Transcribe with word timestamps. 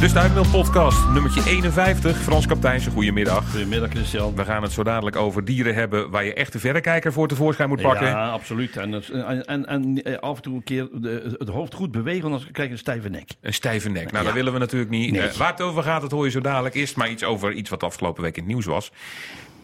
De 0.00 0.08
Stuifmeel 0.08 0.46
podcast, 0.50 1.08
nummertje 1.08 1.42
51. 1.44 2.16
Frans 2.22 2.46
Kapteijnse, 2.46 2.90
goedemiddag. 2.90 3.50
Goedemiddag 3.50 3.90
Christian. 3.90 4.34
We 4.36 4.44
gaan 4.44 4.62
het 4.62 4.72
zo 4.72 4.82
dadelijk 4.82 5.16
over 5.16 5.44
dieren 5.44 5.74
hebben 5.74 6.10
waar 6.10 6.24
je 6.24 6.34
echt 6.34 6.52
de 6.52 6.58
verrekijker 6.58 7.12
voor 7.12 7.28
tevoorschijn 7.28 7.68
moet 7.68 7.82
pakken. 7.82 8.06
Ja, 8.06 8.28
absoluut. 8.28 8.76
En, 8.76 8.94
en, 9.26 9.44
en, 9.44 9.66
en 9.66 10.02
eh, 10.02 10.18
af 10.18 10.36
en 10.36 10.42
toe 10.42 10.54
een 10.54 10.62
keer 10.62 10.88
de, 10.92 11.36
het 11.38 11.48
hoofd 11.48 11.74
goed 11.74 11.90
bewegen, 11.90 12.24
anders 12.24 12.48
krijg 12.52 12.68
je 12.68 12.74
een 12.74 12.80
stijve 12.80 13.08
nek. 13.08 13.28
Een 13.40 13.54
stijve 13.54 13.88
nek. 13.88 14.04
Nou, 14.12 14.16
Ja. 14.18 14.22
dat 14.24 14.32
willen 14.32 14.52
we 14.52 14.58
natuurlijk 14.58 14.90
niet. 14.90 15.10
Nee. 15.12 15.20
Eh, 15.20 15.34
waar 15.34 15.50
het 15.50 15.60
over 15.60 15.82
gaat, 15.82 16.00
dat 16.00 16.10
hoor 16.10 16.24
je 16.24 16.30
zo 16.30 16.40
dadelijk. 16.40 16.74
Eerst 16.74 16.96
maar 16.96 17.10
iets 17.10 17.24
over 17.24 17.52
iets 17.52 17.70
wat 17.70 17.82
afgelopen 17.82 18.22
week 18.22 18.36
in 18.36 18.42
het 18.42 18.52
nieuws 18.52 18.66
was. 18.66 18.92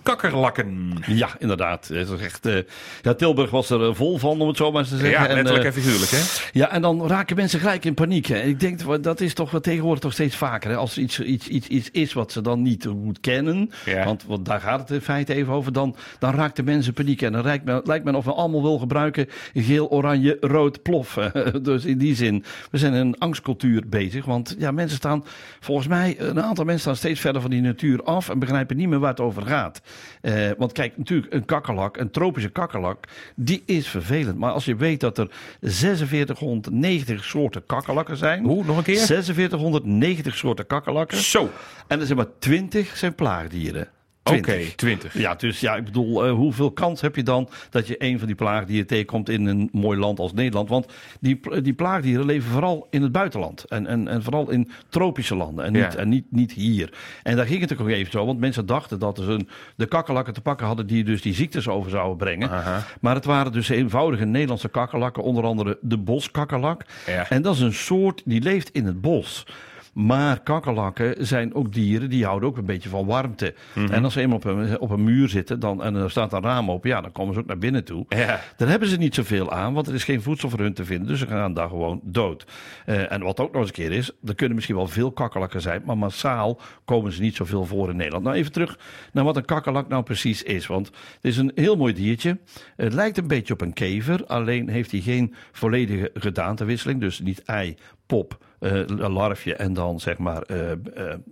Kakkerlakken. 0.02 0.92
Ja, 1.06 1.28
inderdaad. 1.38 1.88
Het 1.88 2.08
is 2.08 2.20
echt, 2.20 2.46
eh, 2.46 2.56
ja, 3.02 3.14
Tilburg 3.14 3.50
was 3.50 3.70
er 3.70 3.82
eh, 3.88 3.94
vol 3.94 4.18
van, 4.18 4.40
om 4.40 4.48
het 4.48 4.56
zo 4.56 4.70
maar 4.70 4.80
eens 4.80 4.90
te 4.90 4.96
zeggen. 4.96 5.20
Ja, 5.22 5.28
En, 5.28 5.34
letterlijk 5.34 5.64
eh, 5.64 5.76
en 5.76 5.82
figuurlijk, 5.82 6.10
hè? 6.10 6.48
Ja, 6.52 6.70
en 6.70 6.82
dan 6.82 7.06
raken 7.06 7.36
mensen 7.36 7.60
gelijk 7.60 7.84
in 7.84 7.94
paniek. 7.94 8.26
Hè. 8.26 8.40
Ik 8.40 8.60
denk, 8.60 9.02
dat 9.02 9.20
is 9.20 9.34
toch 9.34 9.50
wat 9.50 9.62
tegenwoordig 9.62 10.00
toch 10.02 10.12
steeds 10.12 10.36
vaker. 10.36 10.70
Hè. 10.70 10.76
Als 10.76 10.96
er 10.96 11.02
iets, 11.02 11.20
iets, 11.20 11.48
iets, 11.48 11.68
iets 11.68 11.90
is 11.90 12.12
wat 12.12 12.32
ze 12.32 12.40
dan 12.40 12.62
niet 12.62 12.86
goed 12.86 13.20
kennen, 13.20 13.70
Ja. 13.84 14.04
want, 14.04 14.24
want 14.26 14.44
daar 14.44 14.60
gaat 14.60 14.80
het 14.80 14.90
in 14.90 15.00
feite 15.00 15.34
even 15.34 15.52
over, 15.52 15.72
dan, 15.72 15.96
dan 16.18 16.34
raakt 16.34 16.56
de 16.56 16.62
mensen 16.62 16.92
paniek. 16.92 17.22
En 17.22 17.32
dan 17.32 17.42
lijkt 17.42 17.64
men, 17.64 17.80
lijkt 17.84 18.04
men 18.04 18.14
of 18.14 18.24
men 18.24 18.34
allemaal 18.34 18.62
wil 18.62 18.78
gebruiken 18.78 19.28
geel, 19.54 19.90
oranje, 19.90 20.36
rood, 20.40 20.82
plof. 20.82 21.14
dus 21.62 21.84
in 21.84 21.98
die 21.98 22.14
zin, 22.14 22.44
we 22.70 22.78
zijn 22.78 22.94
in 22.94 23.00
een 23.00 23.18
angstcultuur 23.18 23.82
bezig. 23.86 24.24
Want 24.24 24.54
ja, 24.58 24.70
mensen 24.70 24.96
staan, 24.96 25.24
volgens 25.60 25.88
mij, 25.88 26.16
een 26.18 26.42
aantal 26.42 26.64
mensen 26.64 26.82
staan 26.82 26.96
steeds 26.96 27.20
verder 27.20 27.40
van 27.40 27.50
die 27.50 27.60
natuur 27.60 28.02
af 28.02 28.28
en 28.28 28.38
begrijpen 28.38 28.76
niet 28.76 28.88
meer 28.88 28.98
waar 28.98 29.10
het 29.10 29.20
over 29.20 29.42
gaat. 29.42 29.80
Eh, 30.20 30.50
want 30.58 30.72
kijk, 30.72 30.98
natuurlijk, 30.98 31.32
een 31.32 31.44
kakkerlak, 31.44 31.96
een 31.96 32.10
tropische 32.10 32.48
kakkerlak, 32.48 33.04
die 33.34 33.62
is 33.66 33.88
vervelend. 33.88 34.38
Maar 34.38 34.52
als 34.52 34.64
je 34.64 34.76
weet 34.76 35.00
dat 35.00 35.18
er 35.18 35.30
4690 35.60 37.24
soorten 37.24 37.66
kakkerlakken 37.66 38.16
zijn. 38.16 38.44
Hoe, 38.44 38.64
nog 38.64 38.76
een 38.76 38.82
keer? 38.82 38.98
4690 38.98 40.36
soorten 40.36 40.66
kakkerlakken. 40.66 41.18
Zo. 41.18 41.50
En 41.86 42.00
er 42.00 42.06
zijn 42.06 42.18
maar 42.18 42.38
20 42.38 42.96
zijn 42.96 43.14
plaagdieren. 43.14 43.88
Oké, 44.24 44.40
20. 44.40 44.74
20. 44.74 45.18
Ja, 45.18 45.34
dus 45.34 45.60
ja, 45.60 45.76
ik 45.76 45.84
bedoel, 45.84 46.24
eh, 46.26 46.32
hoeveel 46.32 46.70
kans 46.70 47.00
heb 47.00 47.16
je 47.16 47.22
dan 47.22 47.48
dat 47.70 47.86
je 47.86 47.94
een 47.98 48.18
van 48.18 48.26
die 48.26 48.36
plaagdieren 48.36 48.86
tegenkomt 48.86 49.28
in 49.28 49.46
een 49.46 49.68
mooi 49.72 49.98
land 49.98 50.18
als 50.18 50.32
Nederland? 50.32 50.68
Want 50.68 50.86
die, 51.20 51.40
die 51.62 51.72
plaagdieren 51.72 52.26
leven 52.26 52.50
vooral 52.50 52.86
in 52.90 53.02
het 53.02 53.12
buitenland. 53.12 53.64
En, 53.64 53.86
en, 53.86 54.08
en 54.08 54.22
vooral 54.22 54.50
in 54.50 54.70
tropische 54.88 55.36
landen 55.36 55.64
en, 55.64 55.72
niet, 55.72 55.82
Ja. 55.92 55.96
en 55.96 56.08
niet, 56.08 56.24
niet 56.28 56.52
hier. 56.52 56.92
En 57.22 57.36
daar 57.36 57.46
ging 57.46 57.60
het 57.60 57.80
ook 57.80 57.88
even 57.88 58.12
zo, 58.12 58.26
want 58.26 58.38
mensen 58.40 58.66
dachten 58.66 58.98
dat 58.98 59.16
ze 59.16 59.22
een, 59.22 59.48
de 59.76 59.86
kakkerlakken 59.86 60.34
te 60.34 60.40
pakken 60.40 60.66
hadden 60.66 60.86
die 60.86 61.04
dus 61.04 61.22
die 61.22 61.34
ziektes 61.34 61.68
over 61.68 61.90
zouden 61.90 62.16
brengen. 62.16 62.50
Aha. 62.50 62.84
Maar 63.00 63.14
het 63.14 63.24
waren 63.24 63.52
dus 63.52 63.68
eenvoudige 63.68 64.24
Nederlandse 64.24 64.68
kakkerlakken, 64.68 65.22
onder 65.22 65.44
andere 65.44 65.78
de 65.80 65.98
boskakkerlak. 65.98 66.84
Ja. 67.06 67.30
En 67.30 67.42
dat 67.42 67.54
is 67.54 67.60
een 67.60 67.72
soort 67.74 68.22
die 68.24 68.40
leeft 68.42 68.70
in 68.70 68.86
het 68.86 69.00
bos. 69.00 69.46
Maar 69.92 70.40
kakkerlakken 70.40 71.26
zijn 71.26 71.54
ook 71.54 71.72
dieren 71.72 72.10
die 72.10 72.24
houden 72.24 72.48
ook 72.48 72.56
een 72.56 72.64
beetje 72.64 72.88
van 72.88 73.06
warmte. 73.06 73.54
Mhm. 73.74 73.92
En 73.92 74.04
als 74.04 74.12
ze 74.12 74.20
eenmaal 74.20 74.36
op 74.36 74.44
een, 74.44 74.80
op 74.80 74.90
een 74.90 75.04
muur 75.04 75.28
zitten 75.28 75.60
dan, 75.60 75.82
en 75.82 75.94
er 75.94 76.10
staat 76.10 76.32
een 76.32 76.42
raam 76.42 76.70
open, 76.70 76.90
ja, 76.90 77.00
dan 77.00 77.12
komen 77.12 77.34
ze 77.34 77.40
ook 77.40 77.46
naar 77.46 77.58
binnen 77.58 77.84
toe. 77.84 78.04
Ja. 78.08 78.40
Daar 78.56 78.68
hebben 78.68 78.88
ze 78.88 78.96
niet 78.96 79.14
zoveel 79.14 79.52
aan, 79.52 79.74
want 79.74 79.86
er 79.86 79.94
is 79.94 80.04
geen 80.04 80.22
voedsel 80.22 80.50
voor 80.50 80.58
hun 80.58 80.74
te 80.74 80.84
vinden. 80.84 81.08
Dus 81.08 81.18
ze 81.18 81.26
gaan 81.26 81.54
daar 81.54 81.68
gewoon 81.68 82.00
dood. 82.02 82.46
Eh, 82.86 83.12
en 83.12 83.22
wat 83.22 83.40
ook 83.40 83.52
nog 83.52 83.60
eens 83.60 83.70
een 83.70 83.74
keer 83.74 83.92
is, 83.92 84.10
er 84.24 84.34
kunnen 84.34 84.54
misschien 84.54 84.76
wel 84.76 84.88
veel 84.88 85.12
kakkerlakken 85.12 85.60
zijn, 85.60 85.82
maar 85.84 85.98
massaal 85.98 86.60
komen 86.84 87.12
ze 87.12 87.20
niet 87.20 87.36
zoveel 87.36 87.64
voor 87.64 87.90
in 87.90 87.96
Nederland. 87.96 88.24
Nou, 88.24 88.36
even 88.36 88.52
terug 88.52 88.78
naar 89.12 89.24
wat 89.24 89.36
een 89.36 89.44
kakkerlak 89.44 89.88
nou 89.88 90.02
precies 90.02 90.42
is. 90.42 90.66
Want 90.66 90.86
het 90.86 91.24
is 91.24 91.36
een 91.36 91.52
heel 91.54 91.76
mooi 91.76 91.92
diertje. 91.92 92.38
Het 92.76 92.92
lijkt 92.92 93.18
een 93.18 93.26
beetje 93.26 93.52
op 93.52 93.60
een 93.60 93.72
kever, 93.72 94.26
alleen 94.26 94.68
heeft 94.68 94.90
hij 94.90 95.00
geen 95.00 95.34
volledige 95.52 96.10
gedaantewisseling. 96.14 97.00
Dus 97.00 97.20
niet 97.20 97.42
ei, 97.42 97.76
pop, 98.12 98.38
eh, 98.58 98.72
een 98.74 99.12
larfje 99.12 99.54
en 99.54 99.72
dan 99.72 100.00
zeg 100.00 100.18
maar 100.18 100.42
eh, 100.42 100.70
eh, 100.72 100.76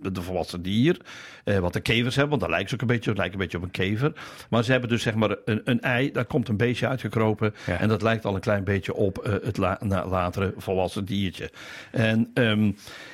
de 0.01 0.21
volwassen 0.21 0.61
dier. 0.61 0.97
Eh, 1.43 1.57
wat 1.57 1.73
de 1.73 1.79
kevers 1.79 2.15
hebben, 2.15 2.29
want 2.29 2.41
daar 2.41 2.51
lijkt 2.51 2.69
ze 2.69 2.75
ook 2.75 2.81
een 2.81 2.87
beetje, 2.87 3.15
lijkt 3.15 3.33
een 3.33 3.39
beetje 3.39 3.57
op 3.57 3.63
een 3.63 3.71
kever. 3.71 4.13
Maar 4.49 4.63
ze 4.63 4.71
hebben 4.71 4.89
dus 4.89 5.01
zeg 5.01 5.15
maar 5.15 5.35
een, 5.45 5.61
een 5.63 5.81
ei, 5.81 6.11
daar 6.11 6.25
komt 6.25 6.47
een 6.47 6.57
beestje 6.57 6.87
uitgekropen. 6.87 7.53
Ja. 7.65 7.77
En 7.79 7.87
dat 7.87 8.01
lijkt 8.01 8.25
al 8.25 8.35
een 8.35 8.41
klein 8.41 8.63
beetje 8.63 8.93
op 8.93 9.17
eh, 9.17 9.33
het 9.43 9.57
la- 9.57 9.77
na- 9.79 10.07
latere 10.07 10.53
volwassen 10.57 11.05
diertje. 11.05 11.49
En 11.91 12.29
ehm, 12.33 12.71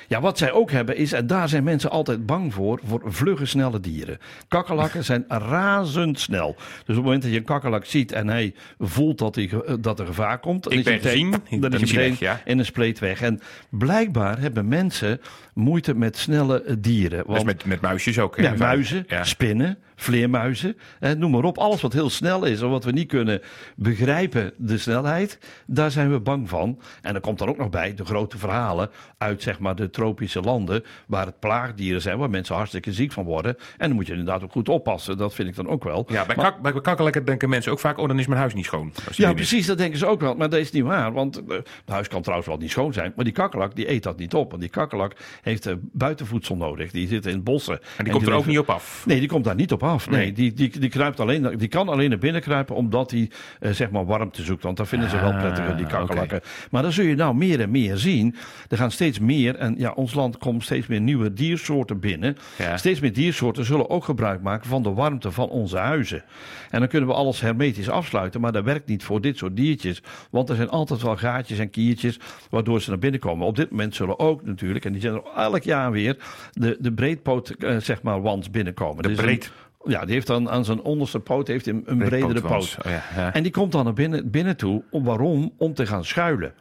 ja, 0.08 0.20
wat 0.20 0.38
zij 0.38 0.52
ook 0.52 0.70
hebben 0.70 0.96
is, 0.96 1.12
en 1.12 1.26
daar 1.26 1.48
zijn 1.48 1.64
mensen 1.64 1.90
altijd 1.90 2.26
bang 2.26 2.54
voor, 2.54 2.80
voor 2.86 3.02
vlugge, 3.04 3.46
snelle 3.46 3.80
dieren. 3.80 4.18
Kakkerlakken 4.48 5.04
zijn 5.04 5.24
razendsnel. 5.28 6.54
Dus 6.56 6.64
op 6.80 6.86
het 6.86 6.96
moment 6.96 7.22
dat 7.22 7.30
je 7.30 7.36
een 7.38 7.44
kakkerlak 7.44 7.84
ziet 7.84 8.12
en 8.12 8.28
hij 8.28 8.54
voelt 8.78 9.18
dat, 9.18 9.34
hij, 9.34 9.50
dat 9.80 10.00
er 10.00 10.06
gevaar 10.06 10.38
komt, 10.38 10.62
dan 10.62 10.72
Ik 10.72 10.78
is 10.78 10.84
hij 10.84 10.94
meteen- 11.24 11.60
dan 11.60 11.72
is 11.72 11.80
meteen 11.80 11.96
weg, 12.10 12.18
ja. 12.18 12.40
in 12.44 12.58
een 12.58 12.64
spleet 12.64 12.98
weg. 12.98 13.20
En 13.22 13.40
blijkbaar 13.70 14.40
hebben 14.40 14.68
mensen 14.68 15.20
moeite 15.54 15.94
met 15.94 16.16
snelle 16.16 16.62
eh, 16.62 16.74
dieren. 16.78 17.18
Dus 17.18 17.26
Want 17.26 17.44
met, 17.44 17.64
met 17.64 17.80
muisjes 17.80 18.18
ook. 18.18 18.36
hè? 18.36 18.42
ja, 18.42 18.54
muizen, 18.58 19.04
Ja. 19.08 19.24
spinnen, 19.24 19.78
vleermuizen, 19.96 20.76
eh, 21.00 21.12
noem 21.12 21.30
maar 21.30 21.44
op. 21.44 21.58
Alles 21.58 21.80
wat 21.80 21.92
heel 21.92 22.10
snel 22.10 22.44
is 22.44 22.60
en 22.60 22.70
wat 22.70 22.84
we 22.84 22.90
niet 22.92 23.08
kunnen 23.08 23.40
begrijpen, 23.76 24.52
de 24.56 24.78
snelheid, 24.78 25.38
daar 25.66 25.90
zijn 25.90 26.10
we 26.12 26.20
bang 26.20 26.48
van. 26.48 26.80
En 27.02 27.14
er 27.14 27.20
komt 27.20 27.38
dan 27.38 27.48
ook 27.48 27.56
nog 27.56 27.70
bij 27.70 27.94
de 27.94 28.04
grote 28.04 28.38
verhalen 28.38 28.90
uit 29.18 29.42
zeg 29.42 29.58
maar, 29.58 29.74
de 29.74 29.90
tropische 29.90 30.40
landen, 30.40 30.84
waar 31.06 31.26
het 31.26 31.38
plaagdieren 31.38 32.02
zijn, 32.02 32.18
waar 32.18 32.30
mensen 32.30 32.54
hartstikke 32.54 32.92
ziek 32.92 33.12
van 33.12 33.24
worden. 33.24 33.56
En 33.76 33.86
dan 33.88 33.92
moet 33.96 34.06
je 34.06 34.12
inderdaad 34.12 34.42
ook 34.42 34.52
goed 34.52 34.68
oppassen, 34.68 35.16
dat 35.18 35.34
vind 35.34 35.48
ik 35.48 35.56
dan 35.56 35.68
ook 35.68 35.84
wel. 35.84 36.04
Ja, 36.08 36.26
bij, 36.26 36.36
Maar- 36.36 36.52
kak, 36.82 37.02
bij 37.12 37.22
denken 37.24 37.48
mensen 37.48 37.72
ook 37.72 37.78
vaak, 37.78 37.98
oh, 37.98 38.08
dan 38.08 38.18
is 38.18 38.26
mijn 38.26 38.40
huis 38.40 38.54
niet 38.54 38.64
schoon. 38.64 38.92
Ja, 39.10 39.28
is. 39.28 39.34
precies, 39.34 39.66
dat 39.66 39.78
denken 39.78 39.98
ze 39.98 40.06
ook 40.06 40.20
wel. 40.20 40.34
Maar 40.34 40.50
dat 40.50 40.58
is 40.60 40.70
niet 40.70 40.82
waar, 40.84 41.12
want 41.12 41.36
eh, 41.36 41.56
het 41.56 41.68
huis 41.86 42.08
kan 42.08 42.20
trouwens 42.22 42.48
wel 42.48 42.58
niet 42.58 42.70
schoon 42.70 42.92
zijn. 42.92 43.12
Maar 43.16 43.24
die 43.24 43.34
kakkerlak, 43.48 43.76
die 43.76 43.90
eet 43.90 44.02
dat 44.02 44.18
niet 44.18 44.34
op. 44.34 44.50
Want 44.50 44.62
die 44.62 44.70
kakkerlak 44.70 45.12
heeft 45.42 45.66
eh, 45.66 45.74
buitenvoedsel 45.92 46.56
nodig. 46.56 46.90
Die 46.90 47.08
zit 47.08 47.26
in 47.26 47.42
bossen. 47.42 47.80
En 47.96 48.04
die 48.04 48.12
komt 48.12 48.26
er 48.26 48.32
ook 48.32 48.46
niet 48.46 48.58
op 48.58 48.70
af. 48.70 49.02
Nee, 49.06 49.18
die 49.18 49.28
komt 49.28 49.44
daar 49.44 49.54
niet 49.54 49.72
op 49.72 49.82
af. 49.82 50.10
Nee, 50.10 50.16
Nee. 50.18 50.32
Die, 50.32 50.52
die, 50.52 50.78
die, 50.78 50.88
kruipt 50.88 51.20
alleen, 51.20 51.56
die 51.56 51.68
kan 51.68 51.88
alleen 51.88 52.08
naar 52.10 52.18
binnen 52.18 52.40
kruipen 52.42 52.74
omdat 52.76 53.10
hij 53.10 53.30
eh, 53.60 53.72
zeg 53.72 53.90
maar 53.90 54.06
warmte 54.06 54.42
zoekt. 54.42 54.62
Want 54.62 54.76
dat 54.76 54.88
vinden 54.88 55.10
ze 55.10 55.20
wel 55.20 55.26
Ah, 55.28 55.40
prettiger, 55.40 55.76
die 55.76 55.86
kakkerlakken. 55.86 56.40
Maar 56.70 56.82
dan 56.82 56.92
zul 56.92 57.04
je 57.04 57.14
nou 57.14 57.34
meer 57.34 57.60
en 57.60 57.70
meer 57.70 57.96
zien. 57.96 58.34
Er 58.68 58.76
gaan 58.76 58.90
steeds 58.90 59.18
meer, 59.18 59.56
en 59.56 59.74
ja, 59.78 59.92
ons 59.92 60.14
land 60.14 60.38
komt 60.38 60.64
steeds 60.64 60.86
meer 60.86 61.00
nieuwe 61.00 61.32
diersoorten 61.32 62.00
binnen. 62.00 62.36
Ja. 62.58 62.76
Steeds 62.76 63.00
meer 63.00 63.12
diersoorten 63.12 63.64
zullen 63.64 63.90
ook 63.90 64.04
gebruik 64.04 64.42
maken 64.42 64.68
van 64.68 64.82
de 64.82 64.92
warmte 64.92 65.32
van 65.32 65.48
onze 65.48 65.76
huizen. 65.76 66.24
En 66.70 66.78
dan 66.78 66.88
kunnen 66.88 67.08
we 67.08 67.14
alles 67.14 67.40
hermetisch 67.40 67.88
afsluiten, 67.88 68.40
maar 68.40 68.52
dat 68.52 68.64
werkt 68.64 68.88
niet 68.88 69.04
voor 69.04 69.20
dit 69.20 69.36
soort 69.36 69.56
diertjes. 69.56 70.02
Want 70.30 70.48
er 70.48 70.56
zijn 70.56 70.68
altijd 70.68 71.02
wel 71.02 71.16
gaatjes 71.16 71.58
en 71.58 71.70
kiertjes 71.70 72.18
waardoor 72.50 72.80
ze 72.80 72.90
naar 72.90 72.98
binnen 72.98 73.20
komen. 73.20 73.27
Op 73.32 73.56
dit 73.56 73.70
moment 73.70 73.94
zullen 73.94 74.18
ook 74.18 74.44
natuurlijk, 74.44 74.84
en 74.84 74.92
die 74.92 75.00
zijn 75.00 75.14
er 75.14 75.22
elk 75.36 75.62
jaar 75.62 75.90
weer, 75.90 76.16
de, 76.52 76.76
de 76.80 76.92
breedpoot, 76.92 77.48
eh, 77.50 77.76
zeg 77.76 78.02
maar, 78.02 78.22
wans 78.22 78.50
binnenkomen. 78.50 79.02
De 79.02 79.08
een- 79.08 79.14
breed- 79.16 79.52
ja, 79.84 80.04
die 80.04 80.14
heeft 80.14 80.26
dan 80.26 80.50
aan 80.50 80.64
zijn 80.64 80.80
onderste 80.82 81.20
poot 81.20 81.46
heeft 81.48 81.66
een, 81.66 81.82
een 81.86 81.98
bredere 81.98 82.40
poot. 82.40 82.76
Oh 82.86 82.90
ja, 82.90 83.02
ja. 83.16 83.32
En 83.34 83.42
die 83.42 83.52
komt 83.52 83.72
dan 83.72 83.84
naar 83.84 83.92
binnen, 83.92 84.30
binnen 84.30 84.56
toe. 84.56 84.82
Om, 84.90 85.04
waarom? 85.04 85.52
Om 85.56 85.74
te 85.74 85.86
gaan 85.86 86.04
schuilen. 86.04 86.52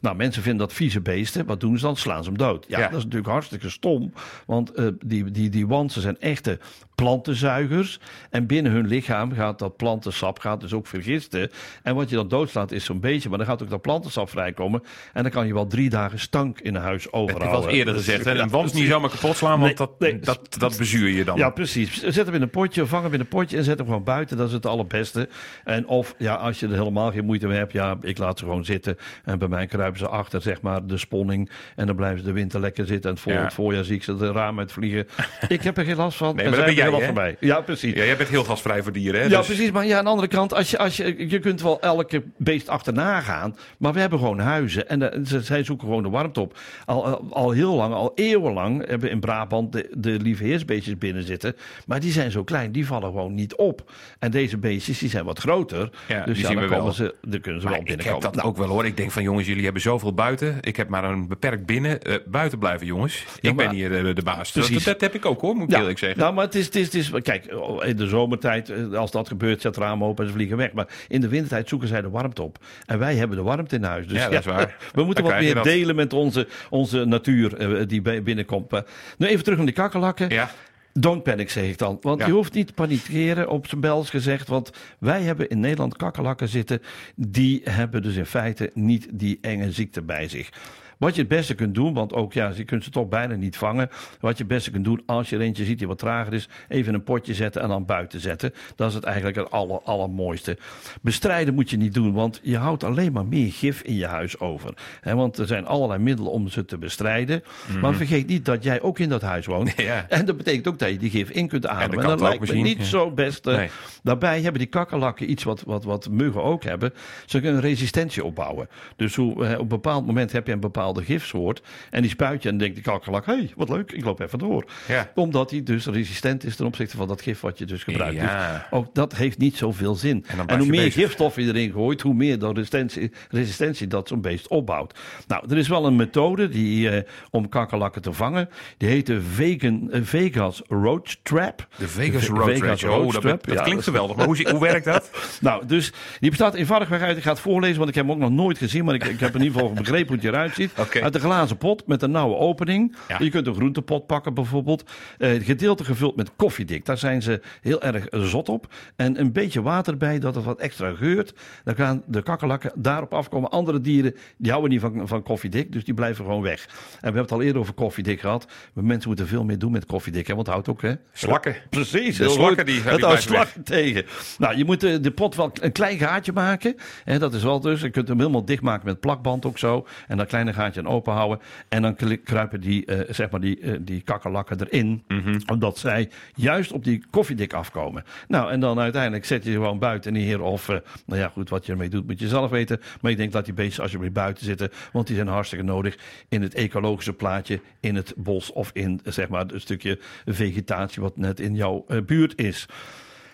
Nou, 0.00 0.16
mensen 0.16 0.42
vinden 0.42 0.66
dat 0.66 0.76
vieze 0.76 1.00
beesten. 1.00 1.46
Wat 1.46 1.60
doen 1.60 1.78
ze 1.78 1.84
dan? 1.84 1.96
Slaan 1.96 2.22
ze 2.24 2.28
hem 2.28 2.38
dood. 2.38 2.64
Ja, 2.68 2.78
Ja. 2.78 2.88
dat 2.88 2.96
is 2.98 3.04
natuurlijk 3.04 3.30
hartstikke 3.32 3.70
stom. 3.70 4.12
Want 4.46 4.72
eh, 4.72 4.86
die, 5.04 5.30
die, 5.30 5.48
die 5.48 5.66
wansen 5.66 6.02
zijn 6.02 6.20
echte 6.20 6.58
plantenzuigers. 6.94 8.00
En 8.30 8.46
binnen 8.46 8.72
hun 8.72 8.86
lichaam 8.86 9.32
gaat 9.32 9.58
dat 9.58 9.76
plantensap 9.76 10.38
gaat 10.38 10.60
dus 10.60 10.72
ook 10.72 10.86
vergisten. 10.86 11.50
En 11.82 11.94
wat 11.94 12.10
je 12.10 12.16
dan 12.16 12.28
doodslaat 12.28 12.72
is 12.72 12.84
zo'n 12.84 13.00
beetje. 13.00 13.28
Maar 13.28 13.38
dan 13.38 13.46
gaat 13.46 13.62
ook 13.62 13.70
dat 13.70 13.82
plantensap 13.82 14.30
vrijkomen. 14.30 14.82
En 15.12 15.22
dan 15.22 15.32
kan 15.32 15.46
je 15.46 15.54
wel 15.54 15.66
drie 15.66 15.90
dagen 15.90 16.18
stank 16.18 16.60
in 16.60 16.74
huis 16.74 17.12
overhouden. 17.12 17.50
wel 17.60 17.68
eens 17.68 17.78
eerder 17.78 17.94
Dus, 17.94 18.04
gezegd. 18.04 18.24
hè, 18.24 18.34
Een 18.38 18.48
wans 18.48 18.72
niet 18.72 18.88
zomaar 18.88 19.10
kapot 19.10 19.36
slaan, 19.36 19.50
want 19.60 19.64
Nee, 19.64 19.74
dat, 19.74 19.98
nee. 19.98 20.18
dat, 20.18 20.56
dat 20.58 20.76
bezuur 20.78 21.08
je 21.08 21.24
dan. 21.24 21.36
Ja, 21.36 21.50
precies. 21.50 22.02
Zet 22.02 22.26
hem 22.26 22.34
in 22.34 22.42
een 22.42 22.50
potje, 22.50 22.86
vang 22.86 23.02
hem 23.02 23.12
in 23.14 23.20
een 23.20 23.28
potje 23.28 23.56
en 23.56 23.64
zet 23.64 23.78
hem 23.78 23.86
gewoon 23.86 24.04
buiten. 24.04 24.36
Dat 24.36 24.46
is 24.46 24.52
het 24.52 24.66
allerbeste. 24.66 25.28
En 25.64 25.86
of, 25.86 26.14
ja, 26.18 26.34
als 26.34 26.60
je 26.60 26.66
er 26.66 26.72
helemaal 26.72 27.10
geen 27.12 27.24
moeite 27.24 27.46
mee 27.46 27.58
hebt, 27.58 27.72
ja, 27.72 27.96
ik 28.00 28.18
laat 28.18 28.38
ze 28.38 28.44
gewoon 28.44 28.64
zitten. 28.64 28.96
En 29.24 29.38
bij 29.38 29.48
mij 29.48 29.63
kruipen 29.68 29.98
ze 29.98 30.08
achter, 30.08 30.42
zeg 30.42 30.60
maar, 30.60 30.86
de 30.86 30.98
sponning. 30.98 31.50
En 31.76 31.86
dan 31.86 31.96
blijven 31.96 32.18
ze 32.18 32.24
de 32.24 32.32
winter 32.32 32.60
lekker 32.60 32.86
zitten. 32.86 33.10
En 33.10 33.18
voor 33.18 33.32
Ja. 33.32 33.42
het 33.42 33.52
voorjaar 33.54 33.84
zie 33.84 33.94
ik 33.96 34.02
ze 34.02 34.16
de 34.16 34.32
raam 34.32 34.58
uitvliegen. 34.58 35.06
ik 35.48 35.62
heb 35.62 35.76
er 35.78 35.84
geen 35.84 35.96
last 35.96 36.16
van. 36.16 36.34
Nee, 36.36 36.44
maar 36.44 36.54
zij 36.54 36.64
ben 36.64 36.74
jij, 36.74 36.90
last 36.90 37.04
van 37.04 37.14
mij. 37.14 37.36
Ja, 37.40 37.60
precies. 37.60 37.94
Ja, 37.94 38.04
jij 38.04 38.16
bent 38.16 38.28
heel 38.28 38.44
gasvrij 38.44 38.82
voor 38.82 38.92
dieren, 38.92 39.20
hè? 39.20 39.26
Ja, 39.26 39.36
Dus- 39.38 39.46
precies. 39.46 39.70
Maar 39.70 39.86
ja, 39.86 39.98
aan 39.98 40.04
de 40.04 40.10
andere 40.10 40.28
kant, 40.28 40.54
als 40.54 40.70
je, 40.70 40.78
als 40.78 40.96
je, 40.96 41.28
je 41.30 41.38
kunt 41.38 41.62
wel 41.62 41.80
elke 41.80 42.22
beest 42.38 42.68
achterna 42.68 43.20
gaan. 43.20 43.56
Maar 43.78 43.92
we 43.92 44.00
hebben 44.00 44.18
gewoon 44.18 44.38
huizen. 44.38 44.88
En 44.88 44.98
de- 44.98 45.20
ze, 45.26 45.40
zij 45.40 45.64
zoeken 45.64 45.86
gewoon 45.86 46.02
de 46.02 46.08
warmte 46.08 46.40
op. 46.40 46.58
Al, 46.84 47.04
al, 47.06 47.26
al 47.30 47.50
heel 47.50 47.74
lang, 47.74 47.94
al 47.94 48.12
eeuwenlang, 48.14 48.86
hebben 48.88 49.10
in 49.10 49.20
Brabant 49.20 49.72
de, 49.72 49.88
de 49.96 50.10
lieve 50.10 50.44
heersbeestjes 50.44 50.98
binnen 50.98 51.22
zitten. 51.22 51.56
Maar 51.86 52.00
die 52.00 52.12
zijn 52.12 52.30
zo 52.30 52.44
klein, 52.44 52.72
die 52.72 52.86
vallen 52.86 53.08
gewoon 53.10 53.34
niet 53.34 53.54
op. 53.54 53.92
En 54.18 54.30
deze 54.30 54.58
beestjes, 54.58 54.98
die 54.98 55.08
zijn 55.08 55.24
wat 55.24 55.38
groter. 55.38 55.90
Ja, 56.08 56.24
dus 56.24 56.34
die 56.34 56.42
ja, 56.42 56.48
zien 56.48 56.54
dan, 56.58 56.64
we 56.64 56.70
wel. 56.70 56.78
komen 56.78 56.94
ze, 56.94 57.14
dan 57.22 57.40
kunnen 57.40 57.60
ze 57.60 57.66
Maar 57.66 57.76
wel 57.76 57.82
ik 57.82 57.88
heb 57.88 57.96
binnenkomen. 57.96 58.20
dat 58.32 58.34
Nou, 58.34 58.48
ook 58.48 58.56
wel 58.56 58.68
hoor. 58.68 58.86
Ik 58.86 58.96
denk 58.96 59.10
van 59.10 59.22
jongens, 59.22 59.46
jullie 59.54 59.64
hebben 59.64 59.82
zoveel 59.82 60.14
buiten. 60.14 60.58
Ik 60.60 60.76
heb 60.76 60.88
maar 60.88 61.04
een 61.04 61.28
beperkt 61.28 61.66
binnen. 61.66 62.02
Eh, 62.02 62.14
buiten 62.26 62.58
blijven, 62.58 62.86
jongens. 62.86 63.24
Ja, 63.40 63.50
ik 63.50 63.56
ben 63.56 63.70
hier 63.70 64.06
eh, 64.06 64.14
de 64.14 64.22
baas. 64.22 64.52
Dat, 64.52 64.64
Precies. 64.64 64.84
dat 64.84 65.00
heb 65.00 65.14
ik 65.14 65.26
ook 65.26 65.40
hoor, 65.40 65.54
moet 65.54 65.64
ik 65.68 65.70
Ja, 65.74 65.78
eerlijk 65.78 65.98
zeggen. 65.98 66.18
Nou, 66.18 66.34
maar 66.34 66.44
het 66.44 66.54
is, 66.54 66.64
het 66.64 66.74
is, 66.74 66.84
het 66.84 66.94
is, 66.94 67.10
kijk, 67.22 67.44
in 67.80 67.96
de 67.96 68.06
zomertijd, 68.06 68.70
eh, 68.70 68.92
als 68.92 69.10
dat 69.10 69.28
gebeurt, 69.28 69.60
zet 69.60 69.74
het 69.74 69.84
raam 69.84 70.04
open 70.04 70.24
en 70.24 70.30
ze 70.30 70.36
vliegen 70.36 70.56
weg. 70.56 70.72
Maar 70.72 70.86
in 71.08 71.20
de 71.20 71.28
wintertijd 71.28 71.68
zoeken 71.68 71.88
zij 71.88 72.02
de 72.02 72.10
warmte 72.10 72.42
op. 72.42 72.58
En 72.86 72.98
wij 72.98 73.14
hebben 73.14 73.36
de 73.36 73.42
warmte 73.42 73.76
in 73.76 73.82
huis. 73.82 74.06
Dus 74.06 74.18
Ja, 74.18 74.28
dat 74.28 74.38
is 74.38 74.46
waar. 74.46 74.76
We 74.94 75.04
moeten 75.04 75.24
wat 75.24 75.38
meer 75.38 75.62
delen 75.62 75.96
met 75.96 76.12
onze, 76.12 76.48
onze 76.70 77.04
natuur 77.04 77.86
die 77.88 78.22
binnenkomt. 78.22 78.70
Nu 79.18 79.26
even 79.26 79.42
terug 79.42 79.58
naar 79.58 79.66
die 79.66 79.74
kakkerlakken. 79.74 80.28
Ja, 80.28 80.50
Don't 80.98 81.22
panic, 81.22 81.50
zeg 81.50 81.64
ik 81.64 81.78
dan. 81.78 81.98
Want 82.00 82.20
Ja. 82.20 82.26
je 82.26 82.32
hoeft 82.32 82.52
niet 82.54 82.66
te 82.66 82.72
panikeren, 82.72 83.48
op 83.48 83.66
zijn 83.66 83.80
Bels 83.80 84.10
gezegd. 84.10 84.48
Want 84.48 84.70
wij 84.98 85.22
hebben 85.22 85.48
in 85.48 85.60
Nederland 85.60 85.96
kakkerlakken 85.96 86.48
zitten. 86.48 86.80
Die 87.16 87.60
hebben 87.64 88.02
dus 88.02 88.16
in 88.16 88.26
feite 88.26 88.70
niet 88.74 89.08
die 89.12 89.38
enge 89.40 89.72
ziekte 89.72 90.02
bij 90.02 90.28
zich. 90.28 90.50
Wat 90.98 91.14
je 91.14 91.20
het 91.20 91.30
beste 91.30 91.54
kunt 91.54 91.74
doen, 91.74 91.94
want 91.94 92.12
ook 92.12 92.32
ja, 92.32 92.52
je 92.54 92.64
kunt 92.64 92.84
ze 92.84 92.90
toch 92.90 93.08
bijna 93.08 93.34
niet 93.34 93.56
vangen. 93.56 93.88
Wat 94.20 94.32
je 94.36 94.44
het 94.44 94.52
beste 94.52 94.70
kunt 94.70 94.84
doen, 94.84 95.02
als 95.06 95.30
je 95.30 95.36
er 95.36 95.42
eentje 95.42 95.64
ziet 95.64 95.78
die 95.78 95.86
wat 95.86 95.98
trager 95.98 96.32
is, 96.32 96.48
even 96.68 96.94
een 96.94 97.02
potje 97.04 97.34
zetten 97.34 97.62
en 97.62 97.68
dan 97.68 97.84
buiten 97.84 98.20
zetten. 98.20 98.52
Dat 98.76 98.88
is 98.88 98.94
het 98.94 99.04
eigenlijk 99.04 99.36
het 99.36 99.50
aller, 99.50 99.80
allermooiste. 99.82 100.58
Bestrijden 101.02 101.54
moet 101.54 101.70
je 101.70 101.76
niet 101.76 101.94
doen, 101.94 102.12
want 102.12 102.40
je 102.42 102.56
houdt 102.56 102.84
alleen 102.84 103.12
maar 103.12 103.26
meer 103.26 103.52
gif 103.52 103.82
in 103.82 103.94
je 103.94 104.06
huis 104.06 104.38
over. 104.40 104.74
Hè, 105.00 105.14
want 105.14 105.38
er 105.38 105.46
zijn 105.46 105.66
allerlei 105.66 106.02
middelen 106.02 106.32
om 106.32 106.48
ze 106.48 106.64
te 106.64 106.78
bestrijden. 106.78 107.42
Maar 107.80 107.94
vergeet 107.94 108.26
niet 108.26 108.44
dat 108.44 108.62
jij 108.64 108.82
ook 108.82 108.98
in 108.98 109.08
dat 109.08 109.22
huis 109.22 109.46
woont. 109.46 109.76
Mhm. 109.76 109.82
Ja. 109.94 110.06
En 110.08 110.24
dat 110.24 110.36
betekent 110.36 110.68
ook 110.68 110.78
dat 110.78 110.88
je 110.90 110.98
die 110.98 111.10
gif 111.10 111.30
in 111.30 111.48
kunt 111.48 111.66
ademen. 111.66 111.98
En, 112.04 112.08
dat 112.08 112.20
lijkt 112.20 112.52
me 112.52 112.60
niet 112.60 112.78
ja. 112.78 112.84
zo 112.84 113.10
best. 113.10 113.46
eh, 113.46 113.56
Nee. 113.56 113.70
Daarbij 114.02 114.40
hebben 114.40 114.58
die 114.60 114.68
kakkerlakken 114.68 115.30
iets 115.30 115.42
wat, 115.44 115.62
wat, 115.62 115.84
wat 115.84 116.08
muggen 116.10 116.42
ook 116.42 116.64
hebben. 116.64 116.92
Ze 117.26 117.40
kunnen 117.40 117.60
resistentie 117.60 118.24
opbouwen. 118.24 118.68
Dus 118.96 119.14
hoe, 119.16 119.46
eh, 119.46 119.52
op 119.52 119.60
een 119.60 119.68
bepaald 119.68 120.06
moment 120.06 120.32
heb 120.32 120.46
je 120.46 120.52
een 120.52 120.60
bepaalde 120.84 121.04
gifsoort. 121.12 121.62
En 121.90 122.00
die 122.02 122.10
spuit 122.10 122.42
je 122.42 122.48
en 122.48 122.58
denkt 122.58 122.74
die 122.74 122.84
kakkerlak... 122.84 123.26
hé, 123.26 123.32
hey, 123.34 123.52
wat 123.56 123.68
leuk, 123.68 123.92
ik 123.92 124.04
loop 124.04 124.20
even 124.20 124.38
door. 124.38 124.64
Ja. 124.88 125.10
Omdat 125.14 125.50
hij 125.50 125.62
dus 125.62 125.86
resistent 125.86 126.44
is 126.44 126.56
ten 126.56 126.66
opzichte 126.66 126.96
van 126.96 127.08
dat 127.08 127.22
gif 127.22 127.40
wat 127.40 127.58
je 127.58 127.64
dus 127.64 127.82
gebruikt. 127.84 128.16
Ja. 128.16 128.52
Dus 128.52 128.78
ook 128.78 128.94
dat 128.94 129.14
heeft 129.16 129.38
niet 129.38 129.56
zoveel 129.56 129.94
zin. 129.94 130.24
En 130.46 130.58
hoe 130.58 130.66
meer 130.66 130.84
bezig. 130.84 130.94
gifstof 130.94 131.36
je 131.36 131.42
erin 131.42 131.72
gooit... 131.72 132.00
hoe 132.00 132.14
meer 132.14 132.38
de 132.38 132.52
resistentie, 132.52 133.12
resistentie 133.30 133.86
dat 133.86 134.08
zo'n 134.08 134.20
beest 134.20 134.48
opbouwt. 134.48 134.98
Nou, 135.26 135.50
er 135.50 135.56
is 135.56 135.68
wel 135.68 135.86
een 135.86 135.96
methode 135.96 136.48
die, 136.48 136.90
eh, 136.90 137.02
om 137.30 137.48
kakkerlakken 137.48 138.02
te 138.02 138.12
vangen. 138.12 138.48
Die 138.76 138.88
heet 138.88 139.06
de 139.06 139.20
vegan, 139.22 139.90
eh, 139.90 140.00
Vegas 140.02 140.62
Roach 140.68 141.14
Trap. 141.22 141.66
de 141.76 141.88
Vegas 141.88 142.24
Ve- 142.26 142.32
Road 142.32 142.44
Vegas. 142.58 142.82
Road 142.82 143.06
Oh, 143.06 143.12
dat, 143.12 143.20
Trap. 143.22 143.46
dat 143.46 143.54
Ja, 143.56 143.62
klinkt 143.62 143.84
geweldig. 143.84 144.16
Maar 144.16 144.26
hoe, 144.26 144.50
hoe 144.50 144.60
werkt 144.60 144.84
dat? 144.84 145.10
Nou, 145.40 145.66
dus 145.66 145.92
die 146.20 146.30
bestaat 146.30 146.54
eenvoudigweg 146.54 147.00
uit. 147.00 147.16
Ik 147.16 147.22
ga 147.22 147.30
het 147.30 147.40
voorlezen, 147.40 147.76
want 147.76 147.88
ik 147.88 147.94
heb 147.94 148.04
hem 148.06 148.14
ook 148.14 148.20
nog 148.20 148.30
nooit 148.30 148.58
gezien. 148.58 148.84
Maar 148.84 148.94
ik, 148.94 149.04
ik 149.04 149.20
heb 149.20 149.34
in 149.34 149.42
ieder 149.42 149.58
geval 149.60 149.72
begrepen 149.82 150.06
hoe 150.06 150.16
het 150.16 150.24
eruit 150.24 150.54
ziet. 150.54 150.70
Uit 151.02 151.14
een 151.14 151.20
glazen 151.20 151.56
pot 151.56 151.86
met 151.86 152.02
een 152.02 152.10
nauwe 152.10 152.36
opening. 152.36 152.96
Ja. 153.08 153.16
Je 153.18 153.30
kunt 153.30 153.46
een 153.46 153.54
groentepot 153.54 154.06
pakken 154.06 154.34
bijvoorbeeld. 154.34 154.90
Eh, 155.18 155.32
het 155.32 155.42
gedeelte 155.42 155.84
gevuld 155.84 156.16
met 156.16 156.30
koffiedik. 156.36 156.84
Daar 156.84 156.98
zijn 156.98 157.22
ze 157.22 157.40
heel 157.60 157.82
erg 157.82 158.06
eh, 158.08 158.22
zot 158.22 158.48
op. 158.48 158.72
En 158.96 159.20
een 159.20 159.32
beetje 159.32 159.62
water 159.62 159.96
bij, 159.96 160.18
dat 160.18 160.34
het 160.34 160.44
wat 160.44 160.58
extra 160.58 160.92
geurt. 160.94 161.34
Dan 161.64 161.74
gaan 161.74 162.02
de 162.06 162.22
kakkerlakken 162.22 162.72
daarop 162.74 163.14
afkomen. 163.14 163.50
Andere 163.50 163.80
dieren, 163.80 164.14
die 164.36 164.50
houden 164.50 164.70
niet 164.70 164.80
van, 164.80 165.08
van 165.08 165.22
koffiedik. 165.22 165.72
Dus 165.72 165.84
die 165.84 165.94
blijven 165.94 166.24
gewoon 166.24 166.42
weg. 166.42 166.64
En 166.64 166.70
we 166.90 166.98
hebben 167.00 167.22
het 167.22 167.32
al 167.32 167.42
eerder 167.42 167.60
over 167.60 167.74
koffiedik 167.74 168.20
gehad. 168.20 168.46
Maar 168.72 168.84
mensen 168.84 169.08
moeten 169.08 169.26
veel 169.26 169.44
meer 169.44 169.58
doen 169.58 169.72
met 169.72 169.86
koffiedik. 169.86 170.26
Hè, 170.26 170.34
want 170.34 170.46
het 170.46 170.54
houdt 170.54 170.68
ook, 170.68 170.82
hè? 170.82 170.92
Slakken. 171.12 171.56
Precies, 171.70 172.16
De 172.16 172.28
slakken 172.28 172.66
die- 172.66 172.80
het 172.82 173.00
houdt 173.00 173.22
slakken 173.22 173.62
tegen. 173.64 174.04
Nou, 174.38 174.56
je 174.56 174.64
moet 174.64 174.80
de, 174.80 175.00
de 175.00 175.10
pot 175.10 175.34
wel 175.34 175.50
een 175.60 175.72
klein 175.72 175.98
gaatje 175.98 176.32
maken. 176.32 176.74
Hè, 177.04 177.18
dat 177.18 177.34
is 177.34 177.42
wel 177.42 177.60
dus. 177.60 177.80
Je 177.80 177.90
kunt 177.90 178.08
hem 178.08 178.18
helemaal 178.18 178.44
dichtmaken 178.44 178.86
met 178.86 179.00
plakband 179.00 179.46
ook 179.46 179.58
zo. 179.58 179.86
En 180.06 180.16
dat 180.16 180.26
kleine 180.26 180.52
gaatje 180.52 180.63
aan 180.64 180.86
open 180.86 181.12
houden. 181.12 181.38
En 181.68 181.82
dan 181.82 181.96
kruipen 182.24 182.60
die, 182.60 182.84
eh, 182.84 183.14
zeg 183.14 183.30
maar 183.30 183.40
die, 183.40 183.60
eh, 183.60 183.74
die 183.80 184.00
kakkerlakken 184.00 184.60
erin. 184.60 185.04
Mhm. 185.08 185.40
Omdat 185.46 185.78
zij 185.78 186.10
juist 186.34 186.72
op 186.72 186.84
die 186.84 187.04
koffiedik 187.10 187.52
afkomen. 187.52 188.04
Nou, 188.28 188.50
en 188.50 188.60
dan 188.60 188.78
uiteindelijk 188.80 189.24
zet 189.24 189.44
je 189.44 189.50
ze 189.50 189.56
gewoon 189.56 189.78
buiten 189.78 190.12
neer. 190.12 190.40
Of, 190.40 190.68
eh, 190.68 190.76
nou 191.06 191.20
ja, 191.20 191.28
goed, 191.28 191.48
wat 191.48 191.66
je 191.66 191.72
ermee 191.72 191.88
doet 191.88 192.06
moet 192.06 192.20
je 192.20 192.28
zelf 192.28 192.50
weten. 192.50 192.80
Maar 193.00 193.10
ik 193.10 193.16
denk 193.16 193.32
dat 193.32 193.44
die 193.44 193.54
beesten 193.54 193.82
alsjeblieft 193.82 194.14
buiten 194.14 194.44
zitten. 194.44 194.70
Want 194.92 195.06
die 195.06 195.16
zijn 195.16 195.28
hartstikke 195.28 195.64
nodig 195.64 195.98
in 196.28 196.42
het 196.42 196.54
ecologische 196.54 197.12
plaatje. 197.12 197.60
In 197.80 197.94
het 197.94 198.12
bos 198.16 198.52
of 198.52 198.70
in, 198.72 199.00
zeg 199.04 199.28
maar, 199.28 199.44
een 199.46 199.60
stukje 199.60 199.98
vegetatie 200.24 201.02
wat 201.02 201.16
net 201.16 201.40
in 201.40 201.54
jouw 201.54 201.86
buurt 202.06 202.38
is. 202.38 202.66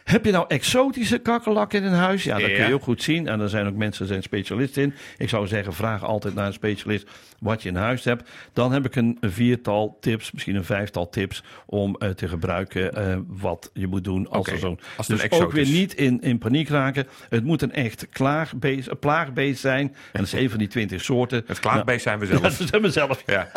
Heb 0.04 0.24
je 0.24 0.32
nou 0.32 0.44
exotische 0.48 1.18
kakkerlakken 1.18 1.82
in 1.82 1.92
huis? 1.92 2.24
Ja, 2.24 2.38
dat 2.38 2.52
kun 2.52 2.66
je 2.68 2.74
ook 2.74 2.82
goed 2.82 3.02
zien. 3.02 3.28
En 3.28 3.40
er 3.40 3.48
zijn 3.48 3.66
ook 3.66 3.74
mensen 3.74 3.98
die 4.02 4.08
zijn 4.12 4.22
specialist 4.22 4.76
in. 4.76 4.94
Ik 5.18 5.28
zou 5.28 5.46
zeggen, 5.46 5.72
vraag 5.72 6.04
altijd 6.04 6.34
naar 6.34 6.46
een 6.46 6.52
specialist 6.52 7.08
wat 7.38 7.62
je 7.62 7.68
in 7.68 7.76
huis 7.76 8.04
hebt. 8.04 8.30
Dan 8.52 8.72
heb 8.72 8.84
ik 8.86 8.96
een 8.96 9.18
viertal 9.20 9.96
tips, 10.00 10.30
misschien 10.32 10.54
een 10.56 10.64
vijftal 10.64 11.08
tips 11.08 11.42
om 11.66 11.96
eh, 11.98 12.08
te 12.08 12.28
gebruiken 12.28 12.94
eh, 12.94 13.16
wat 13.26 13.70
je 13.74 13.86
moet 13.86 14.04
doen 14.04 14.28
als 14.28 14.46
er 14.46 14.58
zo'n... 14.58 14.78
Dus 15.06 15.22
een 15.22 15.30
ook 15.30 15.52
weer 15.52 15.66
niet 15.66 15.94
in, 15.94 16.20
in 16.20 16.38
paniek 16.38 16.68
raken. 16.68 17.06
Het 17.28 17.44
moet 17.44 17.62
een 17.62 17.72
echt 17.72 18.08
klaagbeest, 18.08 18.88
een 18.88 18.98
plaagbeest 18.98 19.60
zijn. 19.60 19.86
En 19.86 19.94
dat 20.12 20.22
is 20.22 20.32
een 20.32 20.50
van 20.50 20.58
die 20.58 20.68
twintig 20.68 21.02
soorten. 21.04 21.42
Het 21.46 21.60
klaagbeest 21.60 22.02
zijn 22.02 22.18
we 22.18 22.26
Nou, 22.26 22.40
zelf. 22.40 22.50
ja, 22.52 22.58
dat 22.58 22.68
zijn 22.68 22.82
we 22.82 22.90
zelf. 22.90 23.22
Ja. 23.26 23.48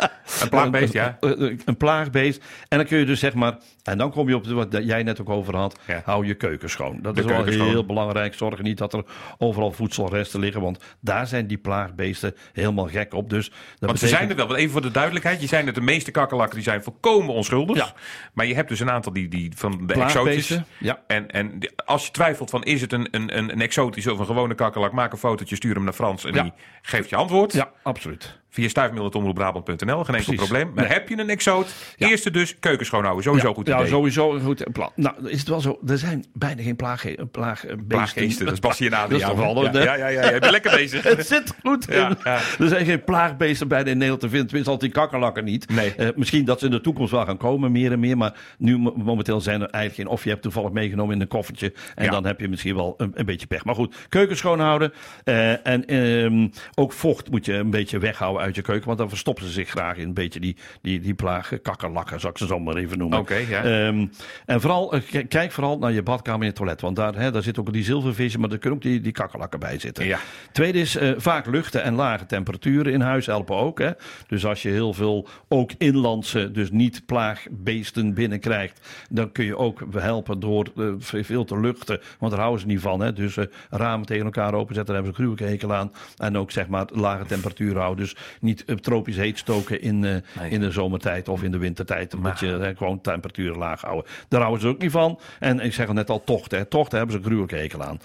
Een 0.42 0.48
plaagbeest, 0.48 0.92
ja. 0.92 1.16
Een, 1.20 1.42
een- 1.42 1.60
een 1.64 1.76
plaagbeest. 1.76 2.44
En 2.68 2.78
dan 2.78 2.86
kun 2.86 2.98
je 2.98 3.04
dus 3.04 3.20
zeg 3.20 3.34
maar. 3.34 3.56
En 3.82 3.98
dan 3.98 4.10
kom 4.10 4.28
je 4.28 4.36
op 4.36 4.46
wat 4.46 4.76
jij 4.82 5.02
net 5.02 5.20
ook 5.20 5.30
over 5.30 5.56
had. 5.56 5.78
Ja. 5.86 6.02
Hou 6.04 6.26
je 6.26 6.34
keuken 6.46 6.70
schoon. 6.70 6.98
Dat 7.02 7.14
De 7.14 7.20
is 7.20 7.26
wel 7.26 7.52
schoon. 7.52 7.68
heel 7.68 7.86
belangrijk. 7.86 8.34
Zorg 8.34 8.62
niet 8.62 8.78
dat 8.78 8.92
er 8.92 9.04
overal 9.38 9.72
voedselresten 9.72 10.40
liggen. 10.40 10.60
Want 10.62 10.78
daar 11.00 11.26
zijn 11.26 11.46
die 11.46 11.58
plaagbeesten 11.58 12.34
helemaal 12.52 12.86
gek 12.86 13.14
op. 13.14 13.30
Dus 13.30 13.48
dat 13.48 13.56
Want 13.56 13.98
ze 13.98 14.04
betekent- 14.04 14.10
zijn 14.10 14.30
er 14.30 14.36
wel. 14.36 14.46
Want 14.46 14.58
even 14.58 14.72
voor 14.72 14.82
de 14.82 14.90
duidelijkheid. 14.90 15.40
Je 15.40 15.46
zijn 15.46 15.66
dat 15.66 15.74
de 15.74 15.80
meeste 15.80 16.10
kakkerlakken 16.10 16.54
die 16.54 16.64
zijn 16.64 16.82
volkomen 16.82 17.34
onschuldig. 17.34 17.76
Ja. 17.76 17.92
Maar 18.32 18.46
je 18.46 18.54
hebt 18.54 18.68
dus 18.68 18.80
een 18.80 18.90
aantal 18.90 19.12
die, 19.12 19.28
die 19.28 19.52
van 19.56 19.86
de 19.86 19.94
exotische. 19.94 20.64
ja. 20.78 21.02
En, 21.06 21.30
en 21.30 21.58
als 21.84 22.04
je 22.06 22.10
twijfelt 22.10 22.50
van 22.50 22.62
is 22.62 22.80
het 22.80 22.92
een, 22.92 23.08
een, 23.10 23.38
een, 23.38 23.60
exotische 23.60 24.12
of 24.12 24.18
een 24.18 24.26
gewone 24.26 24.54
kakkerlak. 24.54 24.92
Maak 24.92 25.12
een 25.12 25.18
fotootje, 25.18 25.56
stuur 25.56 25.74
hem 25.74 25.84
naar 25.84 25.92
Frans 25.92 26.24
en 26.24 26.34
Ja. 26.34 26.42
die 26.42 26.52
geeft 26.82 27.10
je 27.10 27.16
antwoord. 27.16 27.52
Ja, 27.52 27.70
absoluut. 27.82 28.42
Via 28.54 28.68
stuifmiddeltomroepbrabant.nl. 28.68 30.04
Geen 30.04 30.14
enkel 30.14 30.34
probleem. 30.34 30.70
Maar 30.74 30.84
Nee. 30.84 30.92
heb 30.92 31.08
je 31.08 31.18
een 31.18 31.28
exoot? 31.28 31.74
Ja. 31.96 32.08
Eerste 32.08 32.30
dus 32.30 32.58
keuken 32.58 32.86
schoonhouden. 32.86 33.22
Sowieso 33.24 33.48
ja, 33.48 33.54
goed 33.54 33.66
ja, 33.66 33.76
idee. 33.78 33.88
sowieso 33.88 34.34
een 34.34 34.40
goed 34.40 34.64
plan. 34.72 34.90
Nou, 34.96 35.28
is 35.28 35.38
het 35.38 35.48
wel 35.48 35.60
zo. 35.60 35.78
Er 35.86 35.98
zijn 35.98 36.24
bijna 36.32 36.62
geen 36.62 36.76
plaagge- 36.76 37.26
plaagbeesten. 37.30 37.86
Plaaggeesten. 37.86 38.46
Dat 38.46 38.54
is 38.54 38.60
is 38.80 38.92
Adriaan. 38.92 39.08
toch 39.08 39.36
wel, 39.36 39.64
ja, 39.64 39.82
ja, 39.82 39.94
ja, 39.94 40.08
ja, 40.08 40.24
Je 40.30 40.38
bent 40.38 40.50
lekker 40.52 40.70
bezig. 40.80 41.02
Het 41.02 41.26
zit 41.26 41.54
goed 41.64 41.88
in. 41.88 41.96
Ja, 41.98 42.16
ja. 42.24 42.40
Er 42.58 42.68
zijn 42.68 42.84
geen 42.84 43.04
plaagbeesten 43.04 43.68
bijna 43.68 43.86
in 43.86 43.92
Nederland 43.94 44.20
te 44.20 44.28
vinden. 44.28 44.46
Tenminste, 44.46 44.72
altijd 44.72 44.92
die 44.92 45.00
kakkerlakken 45.02 45.44
niet. 45.44 45.68
Nee. 45.70 45.94
Eh, 45.94 46.08
misschien 46.16 46.44
dat 46.44 46.58
ze 46.58 46.64
in 46.64 46.70
de 46.70 46.80
toekomst 46.80 47.10
wel 47.12 47.24
gaan 47.24 47.36
komen, 47.36 47.72
meer 47.72 47.92
en 47.92 48.00
meer. 48.00 48.16
Maar 48.16 48.34
nu 48.58 48.78
mo- 48.78 48.94
momenteel 48.96 49.40
zijn 49.40 49.60
er 49.62 49.68
eigenlijk 49.70 49.94
geen. 50.08 50.18
Of 50.18 50.24
je 50.24 50.30
hebt 50.30 50.42
toevallig 50.42 50.70
meegenomen 50.70 51.14
in 51.14 51.20
een 51.20 51.28
koffertje. 51.28 51.72
En 51.94 52.04
Ja. 52.04 52.10
dan 52.10 52.26
heb 52.26 52.40
je 52.40 52.48
misschien 52.48 52.74
wel 52.74 52.94
een, 52.96 53.10
een 53.14 53.26
beetje 53.26 53.46
pech. 53.46 53.64
Maar 53.64 53.74
goed, 53.74 53.94
keuken 54.08 54.36
schoonhouden. 54.36 54.92
Eh, 55.24 55.66
en 55.66 55.86
ehm, 55.86 56.48
ook 56.74 56.92
vocht 56.92 57.30
moet 57.30 57.44
je 57.44 57.52
een 57.54 57.70
beetje 57.70 57.98
weghouden 57.98 58.42
uit 58.44 58.54
je 58.54 58.62
keuken. 58.62 58.86
Want 58.86 58.98
dan 58.98 59.08
verstoppen 59.08 59.44
ze 59.44 59.50
zich 59.50 59.68
graag 59.68 59.96
in 59.96 60.06
een 60.06 60.14
beetje 60.14 60.40
die, 60.40 60.56
die, 60.82 61.00
die 61.00 61.14
plagen. 61.14 61.62
Kakkerlakken, 61.62 62.20
zou 62.20 62.32
ik 62.32 62.38
ze 62.38 62.46
zo 62.46 62.58
maar 62.58 62.76
even 62.76 62.98
noemen. 62.98 63.18
Oké, 63.18 63.34
ja. 63.34 63.62
Ehm, 63.62 64.06
en 64.46 64.60
vooral, 64.60 64.92
eh, 64.92 65.26
kijk 65.28 65.52
vooral 65.52 65.78
naar 65.78 65.92
je 65.92 66.02
badkamer 66.02 66.40
en 66.40 66.46
je 66.46 66.52
toilet. 66.52 66.80
Want 66.80 66.96
daar, 66.96 67.14
hè, 67.14 67.30
daar 67.30 67.42
zit 67.42 67.58
ook 67.58 67.72
die 67.72 67.84
zilvervisje, 67.84 68.38
maar 68.38 68.50
er 68.50 68.58
kunnen 68.58 68.78
ook 68.78 68.84
die, 68.84 69.00
die 69.00 69.12
kakkerlakken 69.12 69.60
bij 69.60 69.78
zitten. 69.78 70.06
Ja. 70.06 70.18
Tweede 70.52 70.78
is 70.78 70.96
eh, 70.96 71.12
vaak 71.16 71.46
luchten 71.46 71.82
en 71.82 71.94
lage 71.94 72.26
temperaturen 72.26 72.92
in 72.92 73.00
huis 73.00 73.26
helpen 73.26 73.56
ook. 73.56 73.78
Hè. 73.78 73.90
Dus 74.26 74.46
als 74.46 74.62
je 74.62 74.68
heel 74.68 74.92
veel 74.92 75.28
ook 75.48 75.70
inlandse, 75.78 76.50
dus 76.50 76.70
niet 76.70 77.06
plaagbeesten 77.06 78.14
binnenkrijgt, 78.14 78.80
dan 79.10 79.32
kun 79.32 79.44
je 79.44 79.56
ook 79.56 79.82
helpen 79.92 80.40
door 80.40 80.72
eh, 80.76 80.84
veel 80.98 81.44
te 81.44 81.60
luchten. 81.60 82.00
Want 82.18 82.32
daar 82.32 82.40
houden 82.40 82.60
ze 82.60 82.66
niet 82.66 82.80
van. 82.80 83.00
Hè. 83.00 83.12
Dus 83.12 83.38
ramen 83.70 84.06
tegen 84.06 84.24
elkaar 84.24 84.54
openzetten, 84.54 84.94
daar 84.94 85.04
hebben 85.04 85.14
ze 85.14 85.20
een 85.20 85.26
gruwelijke 85.26 85.66
hekel 85.66 85.74
aan. 85.74 85.92
En 86.16 86.38
ook 86.38 86.50
zeg 86.50 86.68
maar 86.68 86.86
lage 86.92 87.24
temperaturen 87.24 87.80
houden. 87.80 88.04
Dus 88.04 88.16
niet 88.40 88.64
eh, 88.64 88.76
tropisch 88.76 89.16
heet 89.16 89.38
stoken 89.38 89.80
in, 89.82 90.04
eh, 90.04 90.52
in 90.52 90.60
de 90.60 90.70
zomertijd 90.70 91.28
of 91.28 91.42
in 91.42 91.50
de 91.50 91.58
wintertijd. 91.58 92.10
Dan 92.10 92.20
moet 92.20 92.40
je 92.40 92.56
eh, 92.56 92.76
gewoon 92.76 93.00
temperaturen 93.00 93.58
laag 93.58 93.80
houden. 93.80 94.10
Daar 94.28 94.40
houden 94.40 94.60
ze 94.62 94.68
ook 94.68 94.80
niet 94.82 94.90
van. 94.90 95.18
En 95.40 95.60
ik 95.60 95.72
zeg 95.72 95.86
het 95.86 95.94
net 95.94 96.10
al, 96.10 96.24
tochten. 96.24 96.58
hè. 96.58 96.64
Tochten 96.64 96.98
hebben 96.98 97.16
ze 97.16 97.20
een 97.22 97.26
gruwelijke 97.26 97.56
hekel 97.56 97.82
aan. 97.82 98.00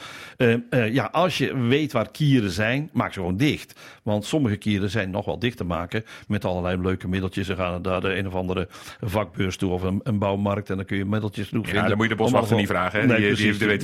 Ja, 0.91 1.09
als 1.11 1.37
je 1.37 1.57
weet 1.57 1.91
waar 1.91 2.11
kieren 2.11 2.51
zijn, 2.51 2.89
maak 2.93 3.13
ze 3.13 3.19
gewoon 3.19 3.37
dicht. 3.37 3.79
Want 4.03 4.25
sommige 4.25 4.55
kieren 4.55 4.89
zijn 4.89 5.09
nog 5.09 5.25
wel 5.25 5.39
dicht 5.39 5.57
te 5.57 5.63
maken 5.63 6.03
met 6.27 6.45
allerlei 6.45 6.81
leuke 6.81 7.07
middeltjes. 7.07 7.47
Ze 7.47 7.55
gaan 7.55 7.81
naar 7.81 8.01
de 8.01 8.15
een 8.17 8.27
of 8.27 8.35
andere 8.35 8.67
vakbeurs 9.01 9.57
toe 9.57 9.71
of 9.71 9.81
een, 9.83 9.99
een 10.03 10.17
bouwmarkt 10.19 10.69
en 10.69 10.75
dan 10.75 10.85
kun 10.85 10.97
je 10.97 11.05
middeltjes 11.05 11.47
genoeg 11.47 11.65
Ja, 11.65 11.69
vinden. 11.71 11.89
dan 11.89 11.97
moet 11.97 12.07
je 12.09 12.15
de 12.15 12.21
boswachter 12.21 12.55
niet 12.55 12.67
vragen, 12.67 12.99
hè. 12.99 13.05
Nee, 13.05 13.17
Die- 13.17 13.27
precies. 13.27 13.57
die 13.57 13.67
weet 13.67 13.81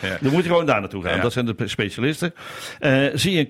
Ja. 0.00 0.18
Dan 0.20 0.32
moet 0.32 0.42
je 0.42 0.48
gewoon 0.48 0.66
daar 0.66 0.80
naartoe 0.80 1.02
gaan. 1.02 1.16
Ja. 1.16 1.22
Dat 1.22 1.32
zijn 1.32 1.46
de 1.46 1.54
specialisten. 1.68 2.34
Zie 3.14 3.32
je 3.32 3.38
een 3.38 3.46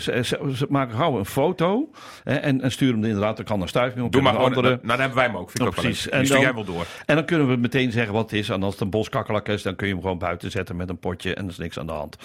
ze, 0.00 0.22
ze 0.54 0.66
maken 0.68 0.96
gauw 0.96 1.18
een 1.18 1.24
foto 1.30 1.90
hè, 2.24 2.34
en, 2.34 2.60
en 2.60 2.70
stuur 2.72 2.92
hem 2.92 3.04
inderdaad. 3.04 3.36
Dan 3.36 3.44
kan 3.44 3.58
naar 3.58 3.68
stuifmeel. 3.68 4.10
Doe 4.10 4.22
maar 4.22 4.32
gewoon. 4.32 4.46
andere. 4.48 4.68
Nou, 4.68 4.80
dan 4.86 4.98
hebben 4.98 5.16
wij 5.16 5.26
hem 5.26 5.36
ook. 5.36 5.50
Vind 5.50 5.58
ik 5.62 5.68
Oh, 5.68 5.74
ook 5.76 5.82
precies. 5.82 6.08
En 6.08 6.26
dan- 6.26 6.40
jij 6.40 6.54
wel 6.54 6.64
door. 6.64 6.86
En 7.06 7.14
dan 7.16 7.24
kunnen 7.24 7.48
we 7.48 7.56
meteen 7.56 7.92
zeggen 7.92 8.12
wat 8.12 8.30
het 8.30 8.40
is. 8.40 8.48
En 8.48 8.62
als 8.62 8.72
het 8.72 8.82
een 8.82 8.90
boskakkerlak 8.90 9.48
is, 9.48 9.62
dan 9.62 9.76
kun 9.76 9.86
je 9.86 9.92
hem 9.92 10.02
gewoon 10.02 10.18
buiten 10.18 10.50
zetten 10.50 10.76
met 10.76 10.88
een 10.88 10.98
potje 10.98 11.34
en 11.34 11.44
er 11.44 11.50
is 11.50 11.58
niks 11.58 11.78
aan 11.78 11.86
de 11.86 11.92
hand. 11.92 12.16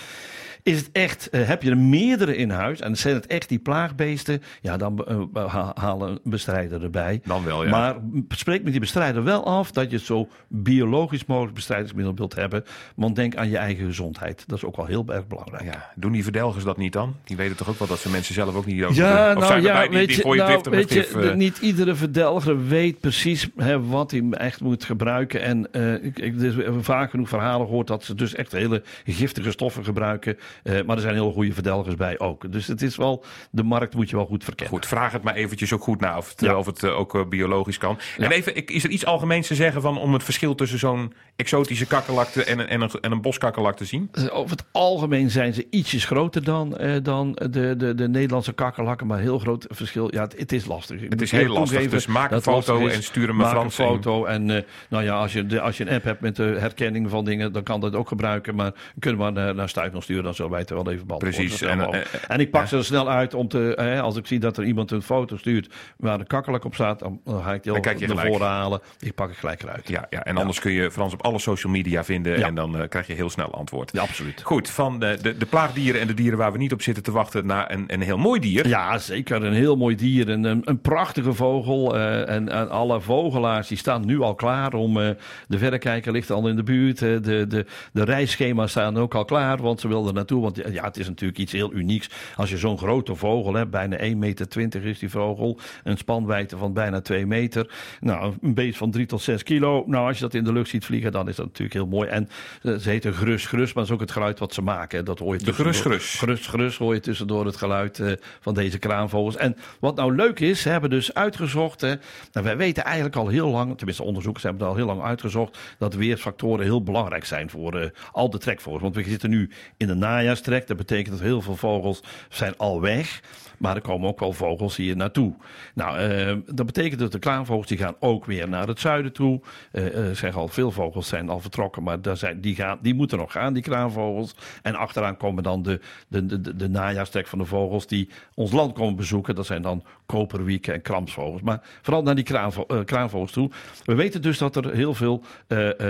Is 0.65 0.77
het 0.77 0.89
echt, 0.91 1.29
eh, 1.29 1.47
heb 1.47 1.63
je 1.63 1.69
er 1.69 1.77
meerdere 1.77 2.35
in 2.35 2.49
huis 2.49 2.79
en 2.79 2.97
zijn 2.97 3.13
het 3.13 3.27
echt 3.27 3.49
die 3.49 3.59
plaagbeesten, 3.59 4.41
ja, 4.61 4.77
dan 4.77 5.05
uh, 5.33 5.45
ha 5.45 5.71
halen 5.75 6.09
een 6.09 6.19
bestrijder 6.23 6.83
erbij. 6.83 7.21
Dan 7.23 7.43
wel, 7.43 7.63
ja. 7.63 7.69
Maar 7.69 7.95
spreek 8.27 8.63
met 8.63 8.71
die 8.71 8.81
bestrijder 8.81 9.23
wel 9.23 9.45
af 9.45 9.71
dat 9.71 9.91
je 9.91 9.99
zo 9.99 10.27
biologisch 10.47 11.25
mogelijk 11.25 11.53
bestrijdingsmiddel 11.53 12.15
wilt 12.15 12.35
hebben. 12.35 12.63
Want 12.95 13.15
denk 13.15 13.35
aan 13.35 13.49
je 13.49 13.57
eigen 13.57 13.85
gezondheid. 13.85 14.43
Dat 14.47 14.57
is 14.57 14.63
ook 14.63 14.75
wel 14.75 14.85
heel 14.85 15.05
erg 15.07 15.27
belangrijk. 15.27 15.63
Ja, 15.63 15.91
doen 15.95 16.11
die 16.11 16.23
verdelgers 16.23 16.63
dat 16.63 16.77
niet 16.77 16.93
dan? 16.93 17.15
Die 17.23 17.37
weten 17.37 17.55
toch 17.55 17.69
ook 17.69 17.79
wel 17.79 17.87
dat 17.87 17.99
ze 17.99 18.09
mensen 18.09 18.33
zelf 18.33 18.55
ook 18.55 18.65
niet 18.65 18.83
over 18.83 18.95
Ja, 18.95 19.33
nou 19.33 19.61
ja, 19.61 19.89
weet 19.89 20.15
je, 20.15 20.23
nou, 20.35 20.61
weet 20.69 20.89
je 20.89 21.33
niet 21.35 21.57
iedere 21.57 21.95
verdelger 21.95 22.67
weet 22.67 22.99
precies 22.99 23.49
hè, 23.55 23.81
wat 23.87 24.11
hij 24.11 24.23
echt 24.31 24.61
moet 24.61 24.83
gebruiken. 24.83 25.41
En 25.41 25.67
uh, 25.71 26.03
ik, 26.03 26.19
ik, 26.19 26.39
dus 26.39 26.55
vaak 26.81 27.09
genoeg 27.09 27.29
verhalen 27.29 27.67
gehoord 27.67 27.87
dat 27.87 28.03
ze 28.03 28.15
dus 28.15 28.35
echt 28.35 28.51
hele 28.51 28.83
giftige 29.05 29.51
stoffen 29.51 29.83
gebruiken. 29.83 30.37
Uh, 30.63 30.81
maar 30.85 30.95
er 30.95 31.01
zijn 31.01 31.13
heel 31.13 31.31
goede 31.31 31.53
verdelgers 31.53 31.95
bij 31.95 32.19
ook. 32.19 32.51
Dus 32.51 32.67
het 32.67 32.81
is 32.81 32.95
wel, 32.95 33.23
de 33.51 33.63
markt 33.63 33.95
moet 33.95 34.09
je 34.09 34.15
wel 34.15 34.25
goed 34.25 34.43
verkennen. 34.43 34.75
Goed, 34.75 34.85
vraag 34.85 35.11
het 35.11 35.23
maar 35.23 35.35
eventjes 35.35 35.73
ook 35.73 35.83
goed 35.83 35.99
na 35.99 36.17
of 36.17 36.33
het, 36.37 36.55
of 36.55 36.65
het 36.65 36.83
uh, 36.83 36.99
ook 36.99 37.29
biologisch 37.29 37.77
kan. 37.77 37.97
Ja. 38.17 38.25
En 38.25 38.31
even, 38.31 38.65
is 38.65 38.83
er 38.83 38.89
iets 38.89 39.05
algemeens 39.05 39.47
te 39.47 39.55
zeggen 39.55 39.81
van 39.81 39.97
om 39.97 40.13
het 40.13 40.23
verschil 40.23 40.55
tussen 40.55 40.79
zo'n 40.79 41.13
exotische 41.35 41.85
kakkerlakte 41.85 42.43
en 42.43 42.59
een, 42.59 42.67
en 42.67 42.81
een, 42.81 42.89
en 43.01 43.11
een 43.11 43.21
boskakkerlak 43.21 43.75
te 43.75 43.85
zien? 43.85 44.11
Over 44.31 44.51
het 44.51 44.65
algemeen 44.71 45.29
zijn 45.29 45.53
ze 45.53 45.67
ietsjes 45.69 46.05
groter 46.05 46.43
dan, 46.43 46.77
dan 47.03 47.31
de, 47.33 47.75
de, 47.77 47.95
de 47.95 48.07
Nederlandse 48.09 48.53
kakkerlakken. 48.53 49.07
Maar 49.07 49.19
heel 49.19 49.39
groot 49.39 49.65
verschil. 49.69 50.13
Ja, 50.13 50.21
het, 50.21 50.37
het 50.37 50.51
is 50.51 50.65
lastig. 50.65 51.01
Het 51.09 51.21
is 51.21 51.31
heel 51.31 51.53
lastig. 51.53 51.89
Dus 51.89 52.07
maak 52.07 52.31
een 52.31 52.41
foto 52.41 52.87
en 52.87 53.03
stuur 53.03 53.27
hem 53.27 53.39
een 53.39 53.47
Frans 53.47 53.77
een 53.77 53.85
foto. 53.85 54.25
En 54.25 54.49
uh, 54.49 54.61
nou 54.89 55.03
ja, 55.03 55.17
als 55.17 55.33
je, 55.33 55.45
de, 55.45 55.61
als 55.61 55.77
je 55.77 55.87
een 55.87 55.93
app 55.93 56.03
hebt 56.03 56.21
met 56.21 56.35
de 56.35 56.55
herkenning 56.59 57.09
van 57.09 57.25
dingen, 57.25 57.51
dan 57.51 57.63
kan 57.63 57.81
dat 57.81 57.95
ook 57.95 58.07
gebruiken. 58.07 58.55
Maar 58.55 58.71
kunnen 58.99 59.25
we 59.25 59.31
naar, 59.31 59.55
naar 59.55 59.69
sturen, 59.99 60.23
dan 60.23 60.33
wij 60.49 60.59
het 60.59 60.69
wel 60.69 60.91
even 60.91 61.07
beantwoorden. 61.07 61.39
Precies. 61.39 61.61
En, 61.61 61.79
en, 61.79 62.03
en, 62.27 62.39
ik 62.39 62.51
pak 62.51 62.61
ja. 62.61 62.67
ze 62.67 62.77
er 62.77 62.85
snel 62.85 63.09
uit 63.09 63.33
om 63.33 63.47
te, 63.47 63.75
eh, 63.75 64.01
als 64.01 64.15
ik 64.15 64.27
zie 64.27 64.39
dat 64.39 64.57
er 64.57 64.63
iemand 64.63 64.91
een 64.91 65.01
foto 65.01 65.37
stuurt 65.37 65.73
waar 65.97 66.17
de 66.17 66.25
kakkerlak 66.25 66.65
op 66.65 66.73
staat, 66.73 66.99
dan, 66.99 67.21
ga 67.25 67.53
ik 67.53 67.63
die 67.63 67.71
al 67.71 68.15
naar 68.15 68.25
voren 68.25 68.47
halen. 68.47 68.81
Ik 68.99 69.15
pak 69.15 69.29
het 69.29 69.37
gelijk 69.37 69.63
eruit. 69.63 69.87
Ja, 69.87 70.07
ja. 70.09 70.23
en 70.23 70.37
anders 70.37 70.59
kun 70.59 70.71
je 70.71 70.91
Frans 70.91 71.13
op 71.13 71.23
alle 71.23 71.39
social 71.39 71.71
media 71.71 72.03
vinden 72.03 72.43
en 72.43 72.55
dan 72.55 72.81
uh, 72.81 72.87
krijg 72.89 73.07
je 73.07 73.13
heel 73.13 73.29
snel 73.29 73.53
antwoord. 73.53 73.91
Ja, 73.93 74.01
absoluut. 74.01 74.41
Goed, 74.41 74.69
van 74.69 74.99
de, 74.99 75.17
de, 75.21 75.37
de 75.37 75.45
plaagdieren 75.45 76.01
en 76.01 76.07
de 76.07 76.13
dieren 76.13 76.37
waar 76.37 76.51
we 76.51 76.57
niet 76.57 76.73
op 76.73 76.81
zitten 76.81 77.03
te 77.03 77.11
wachten 77.11 77.45
naar 77.45 77.71
een, 77.71 77.83
een 77.87 78.01
heel 78.01 78.17
mooi 78.17 78.39
dier. 78.39 78.67
Ja, 78.67 78.97
zeker. 78.97 79.43
Een 79.43 79.53
heel 79.53 79.75
mooi 79.75 79.95
dier. 79.95 80.29
Een, 80.29 80.43
een, 80.43 80.61
een 80.63 80.81
prachtige 80.81 81.33
vogel. 81.33 81.95
Uh, 81.95 82.29
en, 82.29 82.49
en, 82.49 82.69
alle 82.69 83.01
vogelaars 83.01 83.67
die 83.67 83.77
staan 83.77 84.05
nu 84.05 84.19
al 84.21 84.35
klaar 84.35 84.73
om. 84.73 84.97
Uh, 84.97 85.09
de 85.47 85.57
verrekijker 85.57 86.11
ligt 86.11 86.31
al 86.31 86.47
in 86.47 86.55
de 86.55 86.63
buurt. 86.63 86.99
De, 86.99 87.19
de, 87.47 87.65
de 87.93 88.03
reisschema's 88.03 88.71
staan 88.71 88.97
ook 88.97 89.15
al 89.15 89.25
klaar. 89.25 89.61
Want 89.61 89.79
ze 89.79 89.87
wilden 89.87 90.13
naartoe. 90.13 90.34
Want 90.41 90.61
ja, 90.71 90.83
het 90.83 90.97
is 90.97 91.07
natuurlijk 91.07 91.39
iets 91.39 91.51
heel 91.51 91.73
unieks. 91.73 92.09
Als 92.35 92.49
je 92.49 92.57
zo'n 92.57 92.77
grote 92.77 93.15
vogel 93.15 93.53
hebt. 93.53 93.71
Bijna 93.71 93.97
1,20 93.97 94.15
meter 94.15 94.85
is 94.85 94.99
die 94.99 95.09
vogel. 95.09 95.59
Een 95.83 95.97
spanwijdte 95.97 96.57
van 96.57 96.73
bijna 96.73 97.01
2 97.01 97.25
meter. 97.25 97.73
Nou, 97.99 98.33
een 98.41 98.53
beest 98.53 98.77
van 98.77 98.91
3 98.91 99.05
tot 99.05 99.21
6 99.21 99.43
kilo. 99.43 99.83
Nou, 99.87 100.07
als 100.07 100.17
je 100.17 100.23
dat 100.23 100.33
in 100.33 100.43
de 100.43 100.53
lucht 100.53 100.69
ziet 100.69 100.85
vliegen, 100.85 101.11
dan 101.11 101.29
is 101.29 101.35
dat 101.35 101.45
natuurlijk 101.45 101.73
heel 101.73 101.87
mooi. 101.87 102.09
En 102.09 102.29
ze 102.61 102.89
heten 102.89 103.13
grus, 103.13 103.45
grus. 103.45 103.73
Maar 103.73 103.83
dat 103.83 103.85
is 103.85 103.91
ook 103.91 103.99
het 103.99 104.11
geluid 104.11 104.39
wat 104.39 104.53
ze 104.53 104.61
maken. 104.61 105.05
Dat 105.05 105.19
hoor 105.19 105.37
je 105.37 105.43
de 105.43 105.53
grus, 105.53 105.81
grus. 105.81 106.15
Grus, 106.17 106.47
grus 106.47 106.77
hoor 106.77 106.93
je 106.93 106.99
tussendoor 106.99 107.45
het 107.45 107.55
geluid 107.55 108.17
van 108.39 108.53
deze 108.53 108.79
kraanvogels. 108.79 109.37
En 109.37 109.55
wat 109.79 109.95
nou 109.95 110.15
leuk 110.15 110.39
is, 110.39 110.61
ze 110.61 110.69
hebben 110.69 110.89
dus 110.89 111.13
uitgezocht. 111.13 111.81
Hè, 111.81 111.93
nou, 112.31 112.45
wij 112.45 112.57
weten 112.57 112.83
eigenlijk 112.83 113.15
al 113.15 113.27
heel 113.27 113.49
lang, 113.49 113.77
tenminste 113.77 114.03
onderzoekers 114.03 114.43
hebben 114.43 114.61
het 114.61 114.71
al 114.71 114.77
heel 114.77 114.85
lang 114.85 115.01
uitgezocht, 115.01 115.57
dat 115.77 115.93
weersfactoren 115.93 116.65
heel 116.65 116.83
belangrijk 116.83 117.25
zijn 117.25 117.49
voor 117.49 117.75
uh, 117.75 117.85
al 118.11 118.29
de 118.29 118.37
trekvogels. 118.37 118.81
Want 118.81 118.95
we 118.95 119.03
zitten 119.03 119.29
nu 119.29 119.49
in 119.77 119.87
de 119.87 119.95
najaarstrek. 120.25 120.67
Dat 120.67 120.77
betekent 120.77 121.09
dat 121.09 121.25
heel 121.25 121.41
veel 121.41 121.55
vogels 121.55 122.03
zijn 122.29 122.57
al 122.57 122.81
weg. 122.81 123.21
Maar 123.57 123.75
er 123.75 123.81
komen 123.81 124.09
ook 124.09 124.19
wel 124.19 124.33
vogels 124.33 124.75
hier 124.75 124.95
naartoe. 124.95 125.33
Nou, 125.73 126.09
uh, 126.09 126.37
dat 126.45 126.65
betekent 126.65 126.99
dat 126.99 127.11
de 127.11 127.19
klaanvogels 127.19 127.67
die 127.67 127.77
gaan 127.77 127.95
ook 127.99 128.25
weer 128.25 128.49
naar 128.49 128.67
het 128.67 128.79
zuiden 128.79 129.13
toe. 129.13 129.41
Uh, 129.71 129.85
uh, 129.85 130.15
zeggen 130.15 130.41
al, 130.41 130.47
veel 130.47 130.71
vogels 130.71 131.07
zijn 131.07 131.29
al 131.29 131.39
vertrokken, 131.39 131.83
maar 131.83 132.01
daar 132.01 132.17
zijn, 132.17 132.41
die, 132.41 132.55
gaan, 132.55 132.77
die 132.81 132.93
moeten 132.93 133.17
nog 133.17 133.31
gaan, 133.31 133.53
die 133.53 133.63
kraanvogels. 133.63 134.35
En 134.61 134.75
achteraan 134.75 135.17
komen 135.17 135.43
dan 135.43 135.63
de, 135.63 135.79
de, 136.07 136.25
de, 136.25 136.55
de 136.55 136.69
najaarstrek 136.69 137.27
van 137.27 137.39
de 137.39 137.45
vogels 137.45 137.87
die 137.87 138.09
ons 138.33 138.51
land 138.51 138.73
komen 138.73 138.95
bezoeken. 138.95 139.35
Dat 139.35 139.45
zijn 139.45 139.61
dan 139.61 139.83
koperwieken 140.05 140.73
en 140.73 140.81
kramsvogels. 140.81 141.41
Maar 141.41 141.61
vooral 141.81 142.03
naar 142.03 142.15
die 142.15 142.23
kraanvo 142.23 142.65
kraanvogels 142.85 143.31
toe. 143.31 143.49
We 143.83 143.95
weten 143.95 144.21
dus 144.21 144.37
dat 144.37 144.55
er 144.55 144.73
heel 144.73 144.93
veel, 144.93 145.23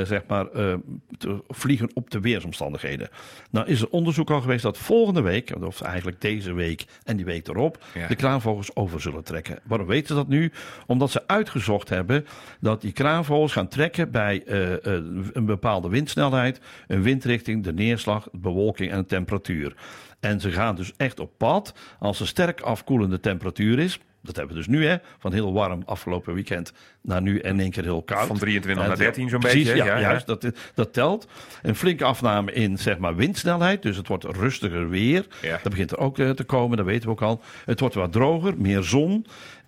zeg 0.04 0.22
maar, 0.28 0.48
vliegen 1.48 1.90
op 1.94 2.10
de 2.10 2.20
weersomstandigheden. 2.20 3.10
Nou 3.52 3.68
is 3.68 3.82
er 3.82 3.90
onderzoek 3.90 4.30
al 4.30 4.42
geweest 4.42 4.64
dat 4.64 4.78
volgende 4.78 5.22
week, 5.22 5.54
of 5.62 5.82
eigenlijk 5.82 6.22
deze 6.22 6.54
week 6.54 6.86
en 7.04 7.16
die 7.16 7.26
week 7.26 7.48
erop, 7.48 7.55
ja. 7.94 8.08
de 8.08 8.16
kraanvogels 8.16 8.76
over 8.76 9.02
zullen 9.02 9.24
trekken. 9.24 9.60
Waarom 9.64 9.88
weten 9.88 10.08
ze 10.08 10.14
dat 10.14 10.28
nu? 10.28 10.52
Omdat 10.88 11.12
ze 11.12 11.28
uitgezocht 11.28 11.90
hebben 11.90 12.26
dat 12.60 12.82
die 12.82 12.92
kraanvogels 12.92 13.52
gaan 13.52 13.68
trekken 13.68 14.12
bij 14.12 14.44
uh, 14.48 14.70
uh, 14.70 14.78
een 15.34 15.46
bepaalde 15.46 15.90
windsnelheid, 15.90 16.60
een 16.88 17.02
windrichting, 17.02 17.64
de 17.64 17.74
neerslag, 17.74 18.24
de 18.32 18.38
bewolking 18.38 18.92
en 18.92 18.98
de 18.98 19.06
temperatuur. 19.06 19.76
En 20.20 20.40
ze 20.40 20.52
gaan 20.52 20.76
dus 20.76 20.94
echt 20.98 21.20
op 21.20 21.32
pad 21.38 21.74
als 22.00 22.20
er 22.20 22.28
sterk 22.28 22.62
afkoelende 22.62 23.20
temperatuur 23.20 23.80
is. 23.80 24.00
Dat 24.26 24.36
hebben 24.36 24.56
we 24.56 24.62
dus 24.62 24.72
nu, 24.72 24.86
hè? 24.86 24.96
Van 25.18 25.34
heel 25.34 25.54
warm 25.54 25.84
afgelopen 25.86 26.34
weekend 26.34 26.74
naar 27.02 27.22
nu 27.22 27.40
en 27.40 27.54
in 27.54 27.60
één 27.60 27.72
keer 27.72 27.84
heel 27.84 28.04
koud. 28.04 28.28
Van 28.28 28.38
23 28.38 28.84
en, 28.84 28.90
naar 28.90 28.98
13 28.98 29.30
zo'n 29.30 29.40
precies, 29.40 29.64
beetje. 29.64 29.84
Ja, 29.84 29.86
ja, 29.86 30.00
juist. 30.00 30.26
Dat, 30.26 30.48
dat 30.74 30.94
telt. 30.94 31.28
Een 31.62 31.76
flinke 31.76 32.04
afname 32.04 32.52
in 32.52 32.78
zeg 32.78 32.98
maar 32.98 33.16
windsnelheid. 33.16 33.82
Dus 33.82 33.98
het 33.98 34.08
wordt 34.08 34.24
rustiger 34.24 34.90
weer. 34.90 35.26
Ja. 35.42 35.60
Dat 35.64 35.72
begint 35.72 35.92
er 35.92 35.98
ook 35.98 36.18
uh, 36.18 36.30
te 36.30 36.44
komen, 36.44 36.78
dat 36.78 36.86
weten 36.86 37.04
we 37.04 37.12
ook 37.12 37.22
al. 37.22 37.42
Het 37.66 37.80
wordt 37.80 37.96
wat 37.96 38.12
droger, 38.12 38.54
meer 38.58 38.84
zon. 38.84 39.26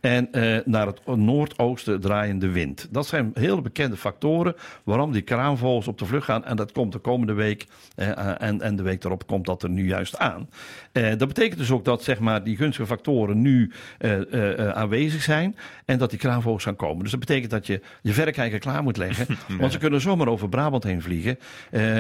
En 0.08 0.28
uh, 0.32 0.58
naar 0.66 0.88
het 0.88 1.06
noordoosten 1.06 2.02
draaiende 2.02 2.50
wind. 2.50 2.88
Dat 2.92 3.08
zijn 3.08 3.32
hele 3.34 3.62
bekende 3.62 3.98
factoren 3.98 4.56
waarom 4.84 5.12
die 5.12 5.22
kraanvogels 5.22 5.88
op 5.88 5.98
de 5.98 6.06
vlucht 6.06 6.26
gaan. 6.26 6.46
En 6.46 6.56
dat 6.56 6.72
komt 6.72 6.92
de 6.92 7.00
komende 7.00 7.34
week 7.34 7.68
uh, 7.96 8.42
en, 8.42 8.62
en 8.62 8.76
de 8.76 8.84
week 8.84 9.04
erop 9.04 9.28
komt 9.28 9.46
dat 9.46 9.64
er 9.64 9.70
nu 9.70 9.88
juist 9.88 10.18
aan. 10.18 10.50
dat 10.92 11.28
betekent 11.28 11.60
dus 11.60 11.72
ook 11.72 11.86
dat 11.86 12.04
zeg 12.04 12.20
maar, 12.20 12.44
die 12.44 12.58
gunstige 12.58 12.88
factoren 12.88 13.42
nu 13.42 13.72
aanwezig 14.74 15.22
zijn. 15.22 15.56
En 15.86 15.98
dat 15.98 16.10
die 16.10 16.20
kraanvogels 16.20 16.64
gaan 16.64 16.76
komen. 16.76 17.02
Dus 17.02 17.12
dat 17.12 17.20
betekent 17.20 17.52
dat 17.52 17.68
je 17.68 17.82
je 18.02 18.14
verrekijker 18.14 18.60
klaar 18.60 18.84
moet 18.84 18.98
leggen. 18.98 19.38
Want 19.60 19.72
ze 19.72 19.78
kunnen 19.78 20.02
zomaar 20.02 20.28
over 20.28 20.50
Brabant 20.50 20.84
heen 20.84 21.02
vliegen. 21.02 21.40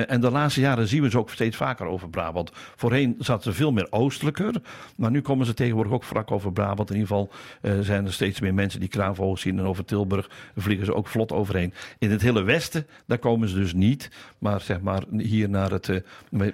En 0.07 0.21
de 0.21 0.31
laatste 0.31 0.59
jaren 0.59 0.87
zien 0.87 1.01
we 1.01 1.09
ze 1.09 1.17
ook 1.17 1.29
steeds 1.29 1.57
vaker 1.57 1.85
over 1.85 2.09
Brabant. 2.09 2.51
Voorheen 2.53 3.15
zaten 3.19 3.43
ze 3.43 3.57
veel 3.57 3.71
meer 3.71 3.87
oostelijker. 3.89 4.53
Maar 4.95 5.11
nu 5.11 5.21
komen 5.21 5.45
ze 5.45 5.53
tegenwoordig 5.53 5.93
ook 5.93 6.03
vlak 6.03 6.31
over 6.31 6.51
Brabant. 6.51 6.89
In 6.89 6.95
ieder 6.95 7.07
geval 7.07 7.29
uh, 7.61 7.96
zijn 7.97 8.09
er 8.09 8.13
steeds 8.13 8.39
meer 8.39 8.53
mensen 8.53 8.79
die 8.79 8.89
kraanvogels 8.89 9.41
zien. 9.41 9.59
En 9.59 9.65
over 9.65 9.85
Tilburg 9.85 10.29
vliegen 10.55 10.85
ze 10.85 10.93
ook 10.93 11.07
vlot 11.07 11.31
overheen. 11.31 11.73
In 11.99 12.11
het 12.11 12.21
hele 12.21 12.41
westen, 12.41 12.87
daar 13.05 13.17
komen 13.17 13.49
ze 13.49 13.55
dus 13.55 13.73
niet. 13.73 14.09
Maar 14.37 14.61
zeg 14.61 14.81
maar 14.81 15.03
hier 15.17 15.49
naar 15.49 15.71
het, 15.71 15.87
uh, 15.87 15.97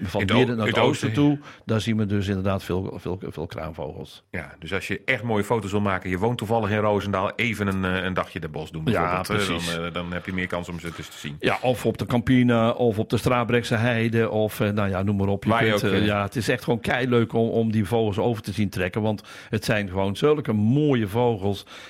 van 0.02 0.22
het 0.22 0.34
midden 0.34 0.58
naar 0.58 0.68
het, 0.68 0.76
het 0.76 0.86
oosten 0.86 1.14
toe. 1.14 1.40
Daar 1.66 1.82
zien 1.82 1.98
we 1.98 2.06
dus 2.06 2.28
inderdaad 2.28 2.64
veel, 2.64 2.98
veel, 2.98 3.20
veel 3.30 3.46
kraanvogels. 3.46 4.24
Ja, 4.30 4.54
dus 4.60 4.74
als 4.74 4.88
je 4.88 5.02
echt 5.06 5.24
mooie 5.24 5.44
foto's 5.44 5.72
wil 5.72 5.82
maken. 5.82 6.10
Je 6.10 6.18
woont 6.18 6.38
toevallig 6.38 6.70
in 6.70 6.78
Roosendaal. 6.78 7.32
Even 7.36 7.68
een, 7.68 7.84
een 7.84 8.14
dagje 8.14 8.40
de 8.40 8.48
bos 8.50 8.72
doen 8.72 8.84
Ja, 8.86 9.22
precies. 9.22 9.76
Dan, 9.76 9.94
dan, 9.94 10.14
heb 10.14 10.26
je 10.26 10.34
meer 10.34 10.48
kans 10.48 10.70
om 10.70 10.80
ze 10.80 10.92
dus 10.96 11.08
te 11.08 11.18
zien. 11.18 11.36
Ja, 11.40 11.58
of 11.62 11.86
op 11.86 11.98
de 11.98 12.06
Campina, 12.06 12.72
of 12.72 13.00
op 13.00 13.10
de 13.10 13.18
Strabrechtse 13.18 13.76
Heide, 13.76 14.30
of 14.30 14.60
nou 14.60 14.90
ja, 14.90 15.04
noem 15.04 15.16
maar 15.16 15.28
op. 15.28 15.44
Je 15.44 15.50
Waar 15.50 15.64
kunt, 15.64 15.82
je 15.82 15.88
ook, 15.88 15.94
uh, 15.94 16.06
ja, 16.06 16.24
het 16.24 16.36
is 16.36 16.50
echt 16.50 16.64
gewoon 16.64 16.80
kei 16.80 17.08
leuk 17.08 17.34
om, 17.34 17.50
om 17.50 17.72
die 17.72 17.86
vogels 17.86 18.18
over 18.18 18.44
te 18.44 18.52
zien 18.52 18.70
trekken, 18.70 19.02
want 19.02 19.24
het 19.50 19.66
zijn 19.66 19.90
gewoon 19.90 20.16
zulke 20.16 20.54
mooie 20.54 21.08
vogels. 21.08 21.23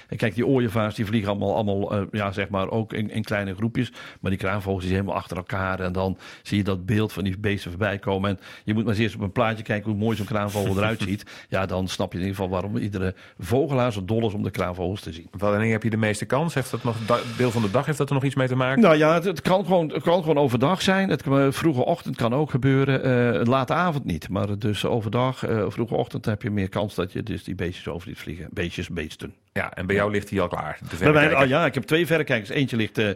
En 0.07 0.17
kijk, 0.17 0.35
die 0.35 0.47
ooievaars 0.47 0.95
die 0.95 1.05
vliegen 1.05 1.29
allemaal, 1.29 1.55
allemaal 1.55 1.95
uh, 1.95 2.07
ja, 2.11 2.31
zeg 2.31 2.49
maar 2.49 2.69
ook 2.69 2.93
in, 2.93 3.09
in, 3.09 3.23
kleine 3.23 3.55
groepjes, 3.55 3.91
maar 4.19 4.31
die 4.31 4.39
kraanvogels 4.39 4.81
die 4.81 4.89
zijn 4.89 5.01
helemaal 5.01 5.21
achter 5.21 5.37
elkaar 5.37 5.79
en 5.79 5.91
dan 5.91 6.17
zie 6.41 6.57
je 6.57 6.63
dat 6.63 6.85
beeld 6.85 7.13
van 7.13 7.23
die 7.23 7.37
beesten 7.37 7.69
voorbij 7.69 7.97
komen. 7.97 8.29
En 8.29 8.39
je 8.63 8.73
moet 8.73 8.83
maar 8.83 8.93
eens 8.93 9.01
eerst 9.01 9.15
op 9.15 9.21
een 9.21 9.31
plaatje 9.31 9.63
kijken 9.63 9.91
hoe 9.91 9.99
mooi 9.99 10.17
zo'n 10.17 10.25
kraanvogel 10.25 10.77
eruit 10.77 11.01
ziet. 11.07 11.25
Ja, 11.49 11.65
dan 11.65 11.87
snap 11.87 12.11
je 12.11 12.19
in 12.19 12.25
ieder 12.25 12.35
geval 12.35 12.51
waarom 12.51 12.77
iedere 12.77 13.15
vogelaar 13.39 13.93
zo 13.93 14.05
dol 14.05 14.27
is 14.27 14.33
om 14.33 14.43
de 14.43 14.51
kraanvogels 14.51 15.01
te 15.01 15.13
zien. 15.13 15.27
Wanneer 15.31 15.71
heb 15.71 15.83
je 15.83 15.89
de 15.89 15.97
meeste 15.97 16.25
kans? 16.25 16.53
Heeft 16.53 16.71
dat 16.71 16.83
nog 16.83 16.97
deel 17.37 17.51
van 17.51 17.61
de 17.61 17.71
dag 17.71 17.85
heeft 17.85 17.97
dat 17.97 18.07
er 18.07 18.13
nog 18.13 18.23
iets 18.23 18.35
mee 18.35 18.47
te 18.47 18.55
maken? 18.55 18.81
Nou 18.81 18.95
ja, 18.95 19.13
het, 19.13 19.23
het, 19.23 19.41
kan, 19.41 19.63
gewoon, 19.65 19.89
het 19.89 20.03
kan 20.03 20.21
gewoon 20.21 20.37
overdag 20.37 20.81
zijn. 20.81 21.09
Het 21.09 21.21
kan, 21.21 21.53
vroege 21.53 21.85
ochtend 21.85 22.15
kan 22.15 22.33
ook 22.33 22.49
gebeuren. 22.49 23.07
Uh, 23.07 23.45
late 23.45 23.73
avond 23.73 24.05
niet. 24.05 24.29
Maar 24.29 24.59
dus 24.59 24.85
overdag, 24.85 25.49
uh, 25.49 25.65
vroege 25.67 25.95
ochtend 25.95 26.25
heb 26.25 26.41
je 26.41 26.51
meer 26.51 26.69
kans 26.69 26.95
dat 26.95 27.11
je 27.11 27.23
dus 27.23 27.43
die 27.43 27.55
beestjes 27.55 27.87
over 27.87 28.07
liet 28.07 28.17
vliegen. 28.17 28.47
Beestjes, 28.51 28.89
beesten. 28.89 29.22
Houston. 29.23 29.42
Ja, 29.53 29.73
en 29.73 29.85
bij 29.85 29.95
jou 29.95 30.11
ligt 30.11 30.29
hij 30.29 30.39
al 30.41 30.47
klaar. 30.47 30.77
De 30.89 30.95
Bij 30.99 31.11
mij, 31.11 31.41
oh 31.41 31.47
ja, 31.47 31.65
ik 31.65 31.73
heb 31.73 31.83
twee 31.83 32.05
verrekijkers. 32.05 32.49
Eentje 32.49 32.75
ligt, 32.77 32.97
eh, 32.97 33.09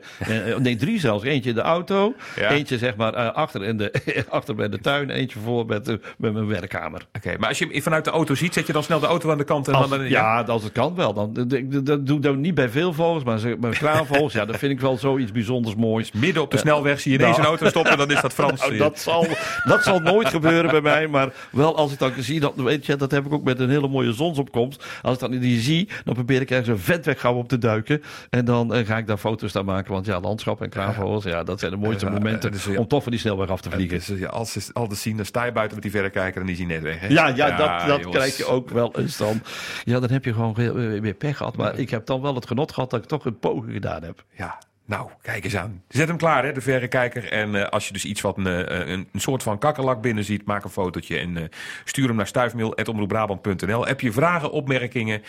eh, 0.50 0.58
nee 0.58 0.75
drie 0.75 1.00
zelfs. 1.00 1.24
Eentje 1.24 1.50
in 1.50 1.56
de 1.56 1.62
auto, 1.62 2.13
Ja. 2.36 2.50
eentje 2.50 2.77
zeg 2.77 2.96
maar 2.96 3.13
eh, 3.13 3.34
achter, 3.34 3.63
in 3.63 3.77
de, 3.77 3.91
achter 4.29 4.56
bij 4.56 4.70
de 4.70 4.79
tuin, 4.79 5.10
eentje 5.10 5.39
voor 5.39 5.65
met, 5.65 5.86
de, 5.86 6.00
met 6.17 6.34
mijn 6.34 6.48
werkkamer. 6.48 7.08
Oké, 7.17 7.36
maar 7.39 7.50
als 7.50 7.58
je 7.60 7.67
hem 7.72 7.82
vanuit 7.82 8.06
de 8.06 8.12
auto 8.12 8.36
ziet, 8.36 8.53
zet 8.53 8.67
je 8.67 8.74
dan 8.74 8.84
snel 8.84 9.00
de 9.00 9.06
auto 9.06 9.32
aan 9.32 9.38
de 9.38 9.44
kant 9.44 9.67
en 9.67 9.74
Als, 9.74 9.89
dan... 9.89 10.10
ja, 10.10 10.41
als 10.41 10.63
het 10.63 10.72
kan 10.72 10.96
wel. 10.96 11.13
Dan, 11.13 11.34
dat- 11.84 12.06
doe 12.08 12.17
ik 12.17 12.22
dan 12.24 12.41
niet 12.41 12.56
bij 12.56 12.70
veel 12.70 12.94
vogels, 12.94 13.24
maar 13.24 13.58
bij 13.60 13.72
kraanvogels, 13.72 14.34
ja, 14.39 14.46
dat 14.46 14.58
vind 14.58 14.72
ik 14.72 14.79
wel 14.79 14.98
zoiets 14.98 15.32
bijzonders 15.32 15.75
moois. 15.75 16.12
Midden 16.12 16.41
op 16.44 16.51
de 16.51 16.58
snelweg 16.58 17.00
zie 17.00 17.12
je 17.12 17.17
ineens 17.17 17.38
Nou. 17.38 17.48
auto 17.50 17.70
stoppen, 17.70 17.98
dan 17.98 18.12
is 18.12 18.22
dat 18.22 18.34
Frans. 18.39 18.62
Nou, 18.62 18.77
dat, 18.77 19.00
zal, 19.00 19.25
dat 19.63 19.84
zal 19.84 20.00
nooit 20.00 20.27
gebeuren 20.27 20.72
bij 20.72 20.82
mij. 20.82 21.08
Maar 21.08 21.29
wel 21.51 21.75
als 21.77 21.91
ik 21.94 22.00
dan 22.00 22.12
zie, 22.20 22.39
dat, 22.39 22.53
weet 22.56 22.86
je, 22.86 22.96
dat 22.96 23.12
heb 23.12 23.25
ik 23.25 23.34
ook 23.34 23.44
met 23.44 23.60
een 23.60 23.70
hele 23.70 23.88
mooie 23.88 24.13
zonsopkomst. 24.13 24.86
Als 25.01 25.13
ik 25.13 25.20
dan 25.20 25.32
die 25.32 25.60
zie, 25.60 25.89
dan 26.06 26.15
probeer 26.27 26.41
ik 26.41 26.51
ergens 26.51 26.67
een 26.67 26.79
vent 26.93 27.05
weg 27.05 27.19
gauw 27.19 27.36
op 27.36 27.48
te 27.50 27.57
duiken. 27.57 28.01
En 28.29 28.46
dan 28.46 28.74
eh, 28.74 28.86
ga 28.86 28.98
ik 28.98 29.07
daar 29.07 29.17
foto's 29.17 29.55
aan 29.55 29.65
maken. 29.65 29.91
Want 29.91 30.05
ja, 30.05 30.19
landschap 30.19 30.62
en 30.62 30.69
kraanvogels, 30.69 31.24
ja, 31.24 31.43
dat 31.43 31.60
zijn 31.60 31.72
de 31.72 31.77
mooiste 31.77 32.10
momenten 32.10 32.51
dus, 32.51 32.65
ja. 32.65 32.77
om 32.77 32.88
toch 32.88 33.03
van 33.03 33.12
die 33.12 33.22
snelweg 33.22 33.50
af 33.50 33.62
te 33.62 33.69
vliegen. 33.69 33.98
Dus, 33.98 34.19
ja, 34.19 34.27
als 34.27 34.51
ze 34.51 34.69
altijd 34.74 35.00
zien, 35.00 35.15
dan 35.15 35.25
sta 35.25 35.43
je 35.43 35.51
buiten 35.51 35.74
met 35.74 35.84
die 35.84 35.91
verrekijker 35.91 36.41
en 36.41 36.48
die 36.48 36.55
zien 36.55 36.67
net 36.67 36.81
weg. 36.81 37.10
Ja, 37.10 37.27
ja, 37.27 37.57
dat, 37.57 37.88
dat 37.88 38.10
krijg 38.10 38.38
je 38.38 38.46
ook 38.46 38.69
wel 38.69 38.98
eens 38.98 39.17
dan. 39.17 39.41
Ja, 39.84 40.00
dan 40.00 40.10
heb 40.10 40.25
je 40.25 40.34
gewoon 40.34 40.53
weer, 40.53 41.13
pech 41.13 41.38
gehad. 41.38 41.57
Maar 41.57 41.79
ik 41.79 41.89
heb 41.89 42.05
dan 42.05 42.22
wel 42.22 42.36
het 42.36 42.48
genot 42.48 42.72
gehad 42.72 42.89
dat 42.89 43.00
ik 43.00 43.07
toch 43.07 43.25
een 43.25 43.39
poging 43.39 43.74
gedaan 43.74 44.03
heb. 44.03 44.24
Ja, 44.31 44.57
nou, 44.88 45.10
kijk 45.22 45.43
eens 45.43 45.55
aan. 45.55 45.84
Zet 45.88 46.07
hem 46.07 46.17
klaar, 46.17 46.46
hè, 46.46 46.51
de 46.51 46.62
verrekijker. 46.62 47.31
En 47.31 47.55
eh, 47.55 47.69
als 47.69 47.88
je 47.88 47.93
dus 47.93 48.05
iets 48.05 48.22
wat 48.22 48.38
een, 48.38 48.48
eh, 48.48 48.88
een, 48.88 49.07
een 49.12 49.22
soort 49.22 49.43
van 49.43 49.57
kakkerlak 49.57 50.01
binnen 50.01 50.24
ziet, 50.24 50.46
maak 50.46 50.63
een 50.63 50.69
fotootje 50.69 51.17
en 51.17 51.38
eh, 51.38 51.43
stuur 51.84 52.07
hem 52.07 52.15
naar 52.15 52.27
stuifmail.omroepbrabant.nl. 52.27 53.86
Heb 53.86 54.01
je 54.01 54.12
vragen, 54.12 54.51
opmerkingen, 54.51 55.22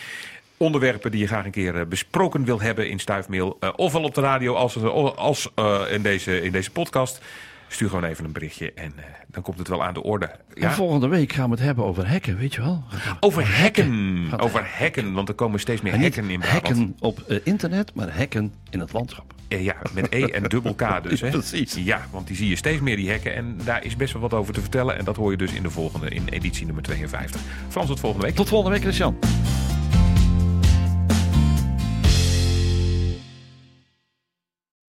onderwerpen 0.59 1.11
die 1.11 1.19
je 1.19 1.27
graag 1.27 1.45
een 1.45 1.51
keer 1.51 1.75
eh, 1.79 1.85
besproken 1.85 2.43
wil 2.45 2.61
hebben 2.61 2.89
in 2.89 2.99
stuifmail, 2.99 3.57
eh, 3.59 3.69
ofwel 3.75 4.03
op 4.03 4.13
de 4.15 4.21
radio 4.21 4.53
als, 4.53 4.75
als 5.15 5.49
eh, 5.55 5.81
in, 5.91 6.01
deze, 6.01 6.41
in 6.41 6.51
deze 6.51 6.71
podcast, 6.71 7.21
stuur 7.67 7.89
gewoon 7.89 8.03
even 8.03 8.25
een 8.25 8.31
berichtje 8.31 8.73
en 8.73 8.93
dan 9.27 9.43
komt 9.43 9.57
het 9.57 9.67
wel 9.67 9.83
aan 9.83 9.93
de 9.93 10.03
orde. 10.03 10.25
En 10.25 10.39
Ja? 10.53 10.71
volgende 10.71 11.07
week 11.07 11.33
gaan 11.33 11.45
we 11.49 11.55
het 11.55 11.63
hebben 11.65 11.85
over 11.85 12.07
hekken, 12.09 12.37
weet 12.37 12.53
je 12.53 12.61
wel. 12.61 12.83
Over 13.19 13.43
hekken. 13.57 14.29
Over 14.37 14.61
hekken, 14.65 15.13
want 15.13 15.29
er 15.29 15.35
komen 15.35 15.59
steeds 15.59 15.81
meer 15.81 15.97
hekken 15.99 16.29
in 16.29 16.39
Brabant. 16.39 16.67
hekken 16.67 16.95
op 16.99 17.19
internet, 17.43 17.93
maar 17.93 18.15
hekken 18.15 18.53
in 18.69 18.79
het 18.79 18.93
landschap. 18.93 19.33
Ja, 19.47 19.75
met 19.93 20.07
E 20.13 20.23
en 20.25 20.43
dubbel 20.43 20.73
K 20.73 20.99
dus. 21.09 21.21
Hè? 21.21 21.29
Precies. 21.29 21.73
Ja, 21.75 22.07
want 22.11 22.27
die 22.27 22.35
zie 22.35 22.49
je 22.49 22.55
steeds 22.55 22.81
meer, 22.81 22.95
die 22.95 23.09
hekken. 23.09 23.35
En 23.35 23.59
daar 23.63 23.83
is 23.85 23.95
best 23.95 24.13
wel 24.13 24.21
wat 24.21 24.33
over 24.33 24.53
te 24.53 24.61
vertellen. 24.61 24.97
En 24.97 25.05
dat 25.05 25.15
hoor 25.15 25.31
je 25.31 25.37
dus 25.37 25.53
in 25.53 25.63
de 25.63 25.69
volgende, 25.69 26.09
in 26.09 26.27
editie 26.29 26.65
nummer 26.65 26.83
52. 26.83 27.41
Frans, 27.69 27.87
tot 27.87 27.99
volgende 27.99 28.25
week. 28.25 28.35
Tot 28.35 28.47
volgende 28.49 28.73
week, 28.73 28.83
Christian. 28.83 29.17